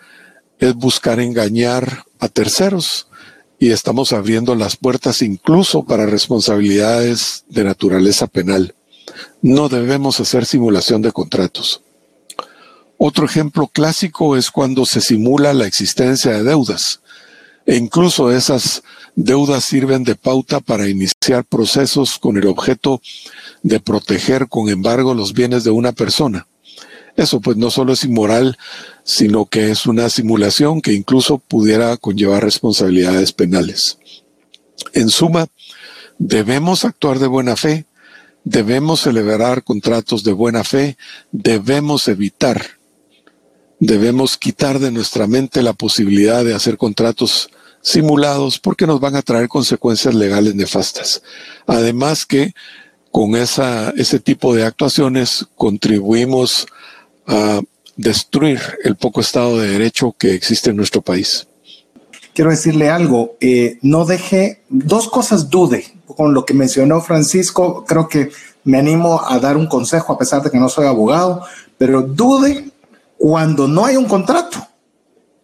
es 0.59 0.75
buscar 0.75 1.21
engañar 1.21 2.05
a 2.19 2.29
terceros 2.29 3.07
y 3.61 3.73
estamos 3.73 4.15
abriendo 4.15 4.55
las 4.55 4.77
puertas 4.77 5.21
incluso 5.21 5.85
para 5.85 6.07
responsabilidades 6.07 7.45
de 7.51 7.63
naturaleza 7.63 8.27
penal. 8.27 8.75
No 9.43 9.69
debemos 9.69 10.19
hacer 10.19 10.47
simulación 10.47 11.03
de 11.03 11.13
contratos. 11.13 11.83
Otro 12.97 13.27
ejemplo 13.27 13.67
clásico 13.67 14.37
es 14.37 14.51
cuando 14.51 14.87
se 14.87 15.03
simula 15.03 15.53
la 15.53 15.67
existencia 15.67 16.33
de 16.33 16.43
deudas. 16.43 17.01
E 17.67 17.77
incluso 17.77 18.33
esas 18.33 18.83
deudas 19.15 19.65
sirven 19.65 20.05
de 20.05 20.15
pauta 20.15 20.61
para 20.61 20.89
iniciar 20.89 21.45
procesos 21.45 22.19
con 22.19 22.39
el 22.39 22.47
objeto 22.47 23.03
de 23.63 23.79
proteger 23.79 24.49
con 24.49 24.71
embargo 24.71 25.13
los 25.13 25.35
bienes 25.35 25.65
de 25.65 25.71
una 25.71 25.93
persona. 25.93 26.47
Eso 27.21 27.39
pues 27.43 27.59
no 27.59 27.71
solo 27.71 27.93
es 27.93 28.03
inmoral, 28.03 28.57
sino 29.05 29.45
que 29.45 29.71
es 29.71 29.85
una 29.85 30.09
simulación 30.09 30.81
que 30.81 30.95
incluso 30.95 31.37
pudiera 31.37 31.99
conllevar 31.99 32.43
responsabilidades 32.43 33.35
penales. 33.35 33.99
En 34.95 35.11
suma, 35.11 35.47
debemos 36.19 36.87
actuar 36.87 37.19
de 37.19 37.27
buena 37.27 37.57
fe, 37.57 37.85
debemos 38.43 39.01
celebrar 39.03 39.63
contratos 39.65 40.25
de 40.25 40.33
buena 40.33 40.65
fe, 40.65 40.97
debemos 41.31 42.09
evitar, 42.09 42.79
debemos 43.81 44.39
quitar 44.39 44.79
de 44.79 44.91
nuestra 44.91 45.27
mente 45.27 45.63
la 45.63 45.75
posibilidad 45.75 46.43
de 46.43 46.55
hacer 46.55 46.79
contratos 46.79 47.51
simulados 47.83 48.59
porque 48.59 48.87
nos 48.87 48.99
van 48.99 49.17
a 49.17 49.21
traer 49.21 49.49
consecuencias 49.49 50.15
legales 50.15 50.55
nefastas. 50.55 51.23
Además 51.67 52.25
que 52.25 52.55
con 53.11 53.37
esa, 53.37 53.91
ese 53.91 54.21
tipo 54.21 54.55
de 54.55 54.65
actuaciones 54.65 55.45
contribuimos 55.55 56.67
a 57.31 57.61
destruir 57.97 58.61
el 58.83 58.97
poco 58.97 59.21
Estado 59.21 59.59
de 59.59 59.69
Derecho 59.69 60.15
que 60.19 60.35
existe 60.35 60.71
en 60.71 60.77
nuestro 60.77 61.01
país. 61.01 61.47
Quiero 62.35 62.51
decirle 62.51 62.91
algo, 62.91 63.37
eh, 63.41 63.79
no 63.83 64.05
deje, 64.05 64.63
dos 64.69 65.09
cosas 65.09 65.49
dude 65.49 65.85
con 66.07 66.35
lo 66.35 66.45
que 66.45 66.55
mencionó 66.55 67.01
Francisco, 67.01 67.85
creo 67.87 68.09
que 68.09 68.31
me 68.65 68.79
animo 68.79 69.23
a 69.23 69.39
dar 69.39 69.57
un 69.57 69.67
consejo 69.67 70.13
a 70.13 70.19
pesar 70.19 70.43
de 70.43 70.51
que 70.51 70.59
no 70.59 70.69
soy 70.69 70.87
abogado, 70.87 71.45
pero 71.79 72.03
dude 72.03 72.71
cuando 73.17 73.69
no 73.69 73.85
hay 73.85 73.97
un 73.97 74.07
contrato 74.07 74.67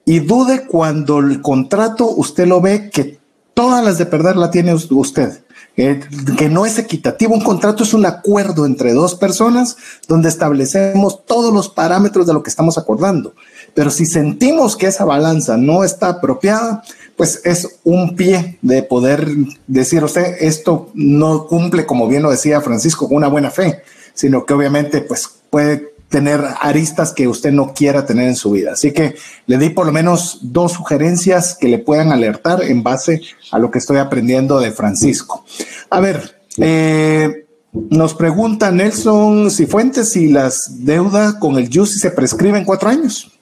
y 0.05 0.21
dude 0.21 0.67
cuando 0.67 1.19
el 1.19 1.41
contrato 1.41 2.09
usted 2.09 2.47
lo 2.47 2.61
ve 2.61 2.91
que 2.91 3.19
todas 3.55 3.85
las 3.85 3.99
de 3.99 4.07
perder 4.07 4.37
la 4.37 4.51
tiene 4.51 4.75
usted. 4.75 5.46
Que 5.77 6.49
no 6.51 6.65
es 6.65 6.79
equitativo. 6.79 7.35
Un 7.35 7.45
contrato 7.45 7.85
es 7.85 7.93
un 7.93 8.07
acuerdo 8.07 8.65
entre 8.65 8.95
dos 8.95 9.15
personas 9.15 9.77
donde 10.09 10.31
establecemos 10.31 11.25
todos 11.27 11.53
los 11.53 11.69
parámetros 11.69 12.27
de 12.27 12.33
lo 12.33 12.43
que 12.43 12.49
estamos 12.49 12.79
acordando. 12.79 13.35
Pero 13.75 13.91
si 13.91 14.07
sentimos 14.07 14.75
que 14.75 14.87
esa 14.87 15.05
balanza 15.05 15.59
no 15.59 15.85
está 15.85 16.09
apropiada, 16.09 16.83
pues 17.15 17.43
es 17.45 17.79
un 17.85 18.17
pie 18.17 18.59
de 18.63 18.83
poder 18.83 19.29
decir 19.67 20.03
usted, 20.03 20.37
esto 20.41 20.91
no 20.95 21.47
cumple, 21.47 21.85
como 21.85 22.09
bien 22.09 22.23
lo 22.23 22.31
decía 22.31 22.63
Francisco, 22.63 23.07
una 23.11 23.29
buena 23.29 23.51
fe, 23.51 23.83
sino 24.15 24.47
que 24.47 24.55
obviamente 24.55 25.03
pues 25.03 25.29
puede 25.51 25.96
tener 26.09 26.41
aristas 26.61 27.13
que 27.13 27.29
usted 27.29 27.53
no 27.53 27.75
quiera 27.75 28.07
tener 28.07 28.29
en 28.29 28.37
su 28.37 28.53
vida. 28.53 28.73
Así 28.73 28.93
que 28.93 29.17
le 29.47 29.59
di 29.59 29.71
por 29.71 29.87
lo 29.87 29.93
menos 29.93 30.39
dos 30.43 30.73
sugerencias 30.73 31.57
que 31.59 31.69
le 31.69 31.79
puedan 31.79 32.13
alertar 32.13 32.63
en 32.63 32.83
base 32.83 33.23
a 33.51 33.59
lo 33.59 33.71
que 33.71 33.79
estoy 33.79 33.99
aprendiendo 33.99 34.61
de 34.61 34.71
Francisco. 34.73 35.45
A 35.91 36.01
ver, 36.01 36.41
eh, 36.59 37.47
nos 37.73 38.15
pregunta 38.15 38.71
Nelson 38.71 39.51
Cifuentes 39.51 40.11
si 40.11 40.29
las 40.29 40.85
deudas 40.85 41.35
con 41.35 41.57
el 41.57 41.69
JUSI 41.69 41.99
se 41.99 42.11
prescriben 42.11 42.65
cuatro 42.65 42.89
años. 42.89 43.33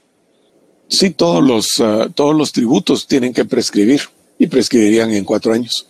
Sí, 0.89 1.11
todos 1.11 1.43
los, 1.43 1.69
ah, 1.81 2.09
todos 2.15 2.35
los 2.35 2.53
tributos 2.53 3.07
tienen 3.07 3.33
que 3.33 3.45
prescribir 3.45 4.03
y 4.39 4.47
prescribirían 4.47 5.13
en 5.13 5.25
cuatro 5.25 5.53
años. 5.53 5.89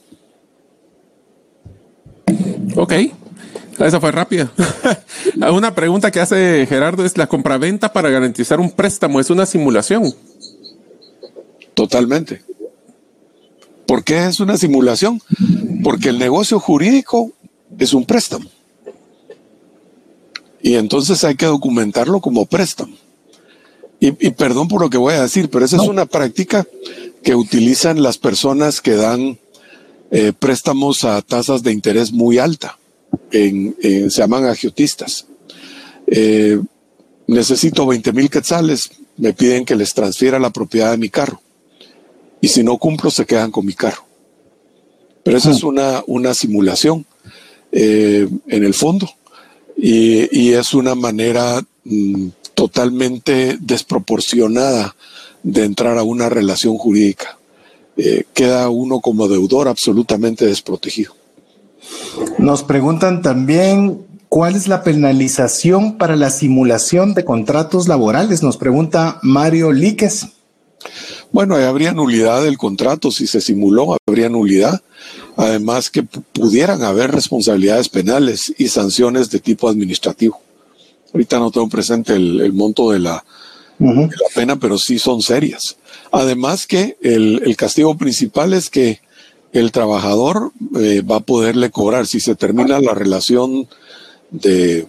Ok, 2.77 2.93
esa 3.79 4.01
fue 4.01 4.13
rápida. 4.13 4.51
Una 5.53 5.75
pregunta 5.75 6.11
que 6.11 6.21
hace 6.21 6.67
Gerardo 6.69 7.05
es, 7.05 7.17
¿la 7.17 7.27
compraventa 7.27 7.93
para 7.93 8.11
garantizar 8.11 8.61
un 8.61 8.71
préstamo 8.71 9.21
es 9.21 9.31
una 9.31 9.47
simulación? 9.47 10.15
Totalmente. 11.75 12.43
¿Por 13.87 14.05
qué 14.05 14.27
es 14.27 14.41
una 14.41 14.57
simulación? 14.57 15.21
Porque 15.83 16.11
el 16.11 16.19
negocio 16.19 16.61
jurídico 16.61 17.33
es 17.79 17.93
un 17.93 18.05
préstamo. 18.05 18.49
Y 20.63 20.77
entonces 20.77 21.23
hay 21.25 21.35
que 21.35 21.47
documentarlo 21.47 22.21
como 22.21 22.47
préstamo. 22.47 22.97
Y, 24.01 24.11
perdón 24.33 24.69
por 24.69 24.83
lo 24.83 24.91
que 24.91 24.99
voy 24.99 25.15
a 25.15 25.23
decir, 25.23 25.49
pero 25.49 25.65
esa 25.65 25.77
es 25.77 25.89
una 25.89 26.05
práctica 26.05 26.67
que 27.23 27.35
utilizan 27.35 28.03
las 28.03 28.19
personas 28.19 28.83
que 28.83 28.97
dan 28.97 29.39
eh, 30.11 30.35
préstamos 30.39 31.05
a 31.05 31.23
tasas 31.23 31.63
de 31.63 31.73
interés 31.73 32.13
muy 32.13 32.37
alta 32.37 32.79
se 33.35 34.21
llaman 34.21 34.47
agiotistas. 34.47 35.27
Eh, 36.07 36.61
necesito 37.27 37.87
20 37.87 38.13
mil 38.13 38.31
quetzales, 38.31 38.91
me 39.17 39.33
piden 39.33 39.65
que 39.65 39.77
les 39.77 39.95
transfiera 39.95 40.39
la 40.39 40.51
propiedad 40.51 40.91
de 40.91 40.99
mi 40.99 41.09
carro. 41.09 41.41
Y 42.41 42.49
si 42.49 42.63
no 42.63 42.79
cumplo, 42.79 43.11
se 43.11 43.27
quedan 43.27 43.51
con 43.51 43.65
mi 43.65 43.73
carro. 43.73 44.05
Pero 45.23 45.39
esa 45.39 45.51
es 45.51 45.63
una, 45.63 46.03
una 46.07 46.35
simulación 46.35 47.07
eh, 47.73 48.29
en 48.47 48.65
el 48.65 48.75
fondo. 48.75 49.11
Y, 49.77 50.53
es 50.53 50.75
una 50.75 50.95
manera 50.95 51.61
mm, 51.85 52.29
totalmente 52.55 53.57
desproporcionada 53.61 54.95
de 55.43 55.65
entrar 55.65 55.99
a 55.99 56.03
una 56.03 56.29
relación 56.29 56.77
jurídica. 56.77 57.39
Eh, 57.97 58.25
queda 58.35 58.69
uno 58.69 59.01
como 59.01 59.27
deudor 59.27 59.69
absolutamente 59.69 60.47
desprotegido. 60.47 61.15
Nos 62.39 62.63
preguntan 62.63 63.23
también 63.23 64.03
cuál 64.29 64.57
es 64.57 64.67
la 64.67 64.83
penalización 64.83 65.97
para 65.97 66.17
la 66.17 66.31
simulación 66.31 67.15
de 67.15 67.25
contratos 67.25 67.89
laborales. 67.89 68.43
Nos 68.43 68.57
pregunta 68.57 69.19
Mario 69.23 69.73
Líquez. 69.73 70.27
Bueno, 71.33 71.57
habría 71.57 71.93
nulidad 71.93 72.43
del 72.43 72.59
contrato 72.59 73.11
si 73.11 73.27
se 73.27 73.41
simuló, 73.41 73.97
habría 74.07 74.29
nulidad. 74.29 74.83
Además 75.37 75.91
que 75.91 76.03
pudieran 76.03 76.83
haber 76.83 77.11
responsabilidades 77.11 77.89
penales 77.89 78.53
y 78.59 78.69
sanciones 78.69 79.31
de 79.31 79.41
tipo 79.41 79.69
administrativo. 79.69 80.41
Ahorita 81.13 81.39
no 81.39 81.51
tengo 81.51 81.69
presente 81.69 82.15
el, 82.15 82.53
monto 82.53 82.91
de 82.91 82.99
la, 82.99 83.25
pena, 84.35 84.59
pero 84.59 84.79
sí 84.79 84.99
son 84.99 85.23
serias. 85.23 85.77
Además 86.11 86.67
que 86.67 86.97
el 87.03 87.57
castigo 87.57 87.97
principal 87.97 88.53
es 88.53 88.69
que 88.69 89.01
el 89.55 89.71
trabajador 89.71 90.53
eh, 90.77 91.01
va 91.01 91.17
a 91.17 91.21
poderle 91.21 91.71
cobrar, 91.71 92.07
si 92.07 92.19
se 92.19 92.35
termina 92.35 92.81
la 92.81 92.93
relación 92.93 93.69
de, 94.31 94.87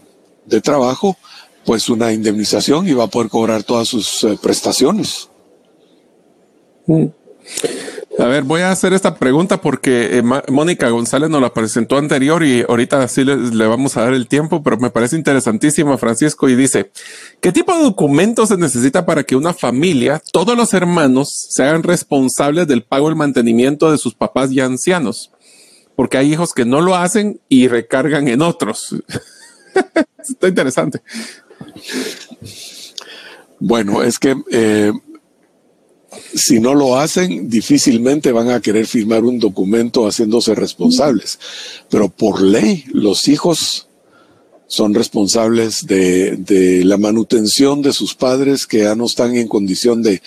trabajo, 0.64 1.18
pues 1.66 1.88
una 1.88 2.12
indemnización 2.12 2.88
y 2.88 2.94
va 2.94 3.06
a 3.06 3.08
poder 3.08 3.30
cobrar 3.30 3.64
todas 3.64 3.88
sus 3.88 4.24
eh, 4.24 4.38
prestaciones. 4.42 5.30
Mm. 6.88 7.06
A 8.18 8.26
ver, 8.28 8.44
voy 8.44 8.62
a 8.62 8.72
hacer 8.72 8.94
esta 8.94 9.16
pregunta 9.16 9.60
porque 9.60 10.18
eh, 10.18 10.24
Mónica 10.24 10.90
González 10.90 11.30
nos 11.30 11.42
la 11.42 11.54
presentó 11.54 11.98
anterior 11.98 12.44
y 12.44 12.62
ahorita 12.62 13.06
sí 13.10 13.26
le, 13.26 13.68
vamos 13.68 13.98
a 13.98 14.04
dar 14.04 14.14
el 14.14 14.28
tiempo, 14.28 14.64
pero 14.64 14.78
me 14.78 14.90
parece 14.90 15.18
interesantísima, 15.18 15.98
Francisco, 15.98 16.48
y 16.48 16.56
dice, 16.56 16.92
¿qué 17.42 17.52
tipo 17.52 17.76
de 17.76 17.84
documentos 17.84 18.50
se 18.50 18.58
necesita 18.58 19.06
para 19.06 19.24
que 19.24 19.36
una 19.36 19.54
familia, 19.54 20.22
todos 20.32 20.56
los 20.56 20.74
hermanos, 20.74 21.48
se 21.50 21.64
hagan 21.64 21.84
responsables 21.84 22.68
del 22.68 22.84
pago 22.84 23.12
y 23.12 23.16
mantenimiento 23.16 23.92
de 23.92 23.98
sus 23.98 24.16
papás 24.16 24.52
ya 24.52 24.66
ancianos? 24.66 25.32
Porque 25.98 26.18
hay 26.18 26.32
hijos 26.32 26.54
que 26.54 26.64
no 26.64 26.80
lo 26.80 26.96
hacen 26.96 27.42
y 27.50 27.68
recargan 27.68 28.30
en 28.30 28.42
otros. 28.42 28.96
Está 30.18 30.48
interesante. 30.48 31.02
Bueno, 33.60 34.04
es 34.04 34.20
que 34.20 34.36
eh, 34.52 34.94
si 36.34 36.60
no 36.60 36.74
lo 36.74 36.98
hacen, 36.98 37.50
difícilmente 37.50 38.32
van 38.32 38.50
a 38.50 38.62
querer 38.62 38.88
firmar 38.88 39.24
un 39.24 39.40
documento 39.40 40.08
haciéndose 40.08 40.56
responsables. 40.56 41.40
Pero 41.90 42.10
por 42.10 42.42
ley, 42.42 42.86
los 42.92 43.28
hijos 43.28 43.88
son 44.68 44.94
responsables 44.94 45.86
de, 45.86 46.82
la 46.84 46.98
manutención 46.98 47.82
de 47.82 47.94
sus 47.94 48.16
padres 48.16 48.66
que 48.66 48.80
ya 48.80 48.96
no 48.96 49.06
están 49.06 49.36
en 49.36 49.48
condición 49.48 50.02
de, 50.02 50.22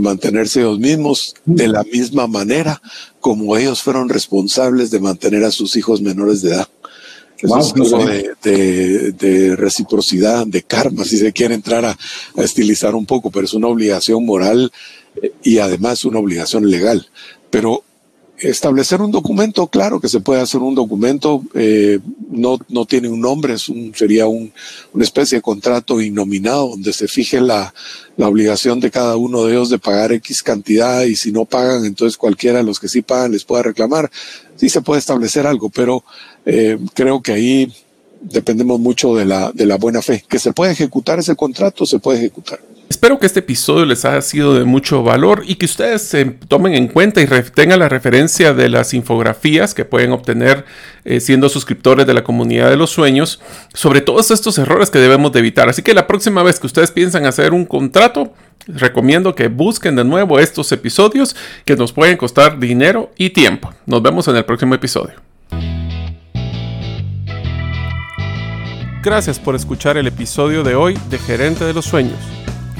mantenerse 0.00 0.60
ellos 0.60 0.78
mismos 0.78 1.34
de 1.44 1.68
la 1.68 1.82
misma 1.84 2.26
manera 2.26 2.80
como 3.20 3.56
ellos 3.56 3.82
fueron 3.82 4.08
responsables 4.08 4.90
de 4.90 5.00
mantener 5.00 5.44
a 5.44 5.50
sus 5.50 5.76
hijos 5.76 6.00
menores 6.00 6.42
de 6.42 6.50
edad. 6.50 6.68
es 7.42 7.74
de, 8.42 9.12
de, 9.12 9.56
reciprocidad, 9.56 10.46
de 10.46 10.62
karma, 10.62 11.04
si 11.04 11.16
se 11.16 11.32
quiere 11.32 11.54
entrar 11.54 11.84
a, 11.84 11.98
a, 12.36 12.42
estilizar 12.42 12.94
un 12.94 13.06
poco, 13.06 13.30
pero 13.30 13.46
es 13.46 13.54
una 13.54 13.68
obligación 13.68 14.24
moral 14.24 14.70
y 15.42 15.58
además 15.58 16.04
una 16.04 16.18
obligación 16.18 16.70
legal. 16.70 17.08
Pero 17.50 17.84
establecer 18.48 19.02
un 19.02 19.10
documento, 19.10 19.66
claro 19.66 20.00
que 20.00 20.08
se 20.08 20.20
puede 20.20 20.40
hacer 20.40 20.60
un 20.60 20.74
documento, 20.74 21.42
eh, 21.54 21.98
no, 22.30 22.58
no 22.68 22.86
tiene 22.86 23.08
un 23.08 23.20
nombre, 23.20 23.54
es 23.54 23.68
un, 23.68 23.94
sería 23.94 24.26
un, 24.26 24.52
una 24.94 25.04
especie 25.04 25.38
de 25.38 25.42
contrato 25.42 26.00
innominado 26.00 26.68
donde 26.68 26.92
se 26.92 27.06
fije 27.06 27.40
la, 27.40 27.74
la, 28.16 28.28
obligación 28.28 28.80
de 28.80 28.90
cada 28.90 29.16
uno 29.16 29.44
de 29.44 29.52
ellos 29.52 29.68
de 29.68 29.78
pagar 29.78 30.12
X 30.12 30.42
cantidad 30.42 31.02
y 31.02 31.16
si 31.16 31.32
no 31.32 31.44
pagan, 31.44 31.84
entonces 31.84 32.16
cualquiera 32.16 32.58
de 32.58 32.64
los 32.64 32.80
que 32.80 32.88
sí 32.88 33.02
pagan 33.02 33.32
les 33.32 33.44
pueda 33.44 33.62
reclamar. 33.62 34.10
Sí 34.56 34.68
se 34.68 34.80
puede 34.80 35.00
establecer 35.00 35.46
algo, 35.46 35.68
pero 35.70 36.04
eh, 36.46 36.78
creo 36.94 37.22
que 37.22 37.32
ahí 37.32 37.72
dependemos 38.20 38.78
mucho 38.78 39.14
de 39.14 39.24
la, 39.24 39.50
de 39.52 39.66
la 39.66 39.76
buena 39.76 40.02
fe. 40.02 40.24
Que 40.28 40.38
se 40.38 40.52
puede 40.52 40.72
ejecutar 40.72 41.18
ese 41.18 41.36
contrato, 41.36 41.86
se 41.86 41.98
puede 41.98 42.18
ejecutar. 42.18 42.60
Espero 42.90 43.20
que 43.20 43.26
este 43.26 43.38
episodio 43.38 43.86
les 43.86 44.04
haya 44.04 44.20
sido 44.20 44.52
de 44.54 44.64
mucho 44.64 45.04
valor 45.04 45.44
y 45.46 45.54
que 45.54 45.66
ustedes 45.66 46.02
se 46.02 46.24
tomen 46.24 46.74
en 46.74 46.88
cuenta 46.88 47.22
y 47.22 47.26
tengan 47.54 47.78
la 47.78 47.88
referencia 47.88 48.52
de 48.52 48.68
las 48.68 48.94
infografías 48.94 49.74
que 49.74 49.84
pueden 49.84 50.10
obtener 50.10 50.64
eh, 51.04 51.20
siendo 51.20 51.48
suscriptores 51.48 52.04
de 52.04 52.14
la 52.14 52.24
comunidad 52.24 52.68
de 52.68 52.76
los 52.76 52.90
sueños 52.90 53.40
sobre 53.74 54.00
todos 54.00 54.32
estos 54.32 54.58
errores 54.58 54.90
que 54.90 54.98
debemos 54.98 55.30
de 55.30 55.38
evitar. 55.38 55.68
Así 55.68 55.82
que 55.82 55.94
la 55.94 56.08
próxima 56.08 56.42
vez 56.42 56.58
que 56.58 56.66
ustedes 56.66 56.90
piensan 56.90 57.26
hacer 57.26 57.54
un 57.54 57.64
contrato, 57.64 58.34
recomiendo 58.66 59.36
que 59.36 59.46
busquen 59.46 59.94
de 59.94 60.02
nuevo 60.02 60.40
estos 60.40 60.72
episodios 60.72 61.36
que 61.64 61.76
nos 61.76 61.92
pueden 61.92 62.16
costar 62.16 62.58
dinero 62.58 63.12
y 63.16 63.30
tiempo. 63.30 63.72
Nos 63.86 64.02
vemos 64.02 64.26
en 64.26 64.34
el 64.34 64.44
próximo 64.44 64.74
episodio. 64.74 65.14
Gracias 69.00 69.38
por 69.38 69.54
escuchar 69.54 69.96
el 69.96 70.08
episodio 70.08 70.64
de 70.64 70.74
hoy 70.74 70.98
de 71.08 71.18
Gerente 71.18 71.64
de 71.64 71.72
los 71.72 71.84
Sueños. 71.84 72.18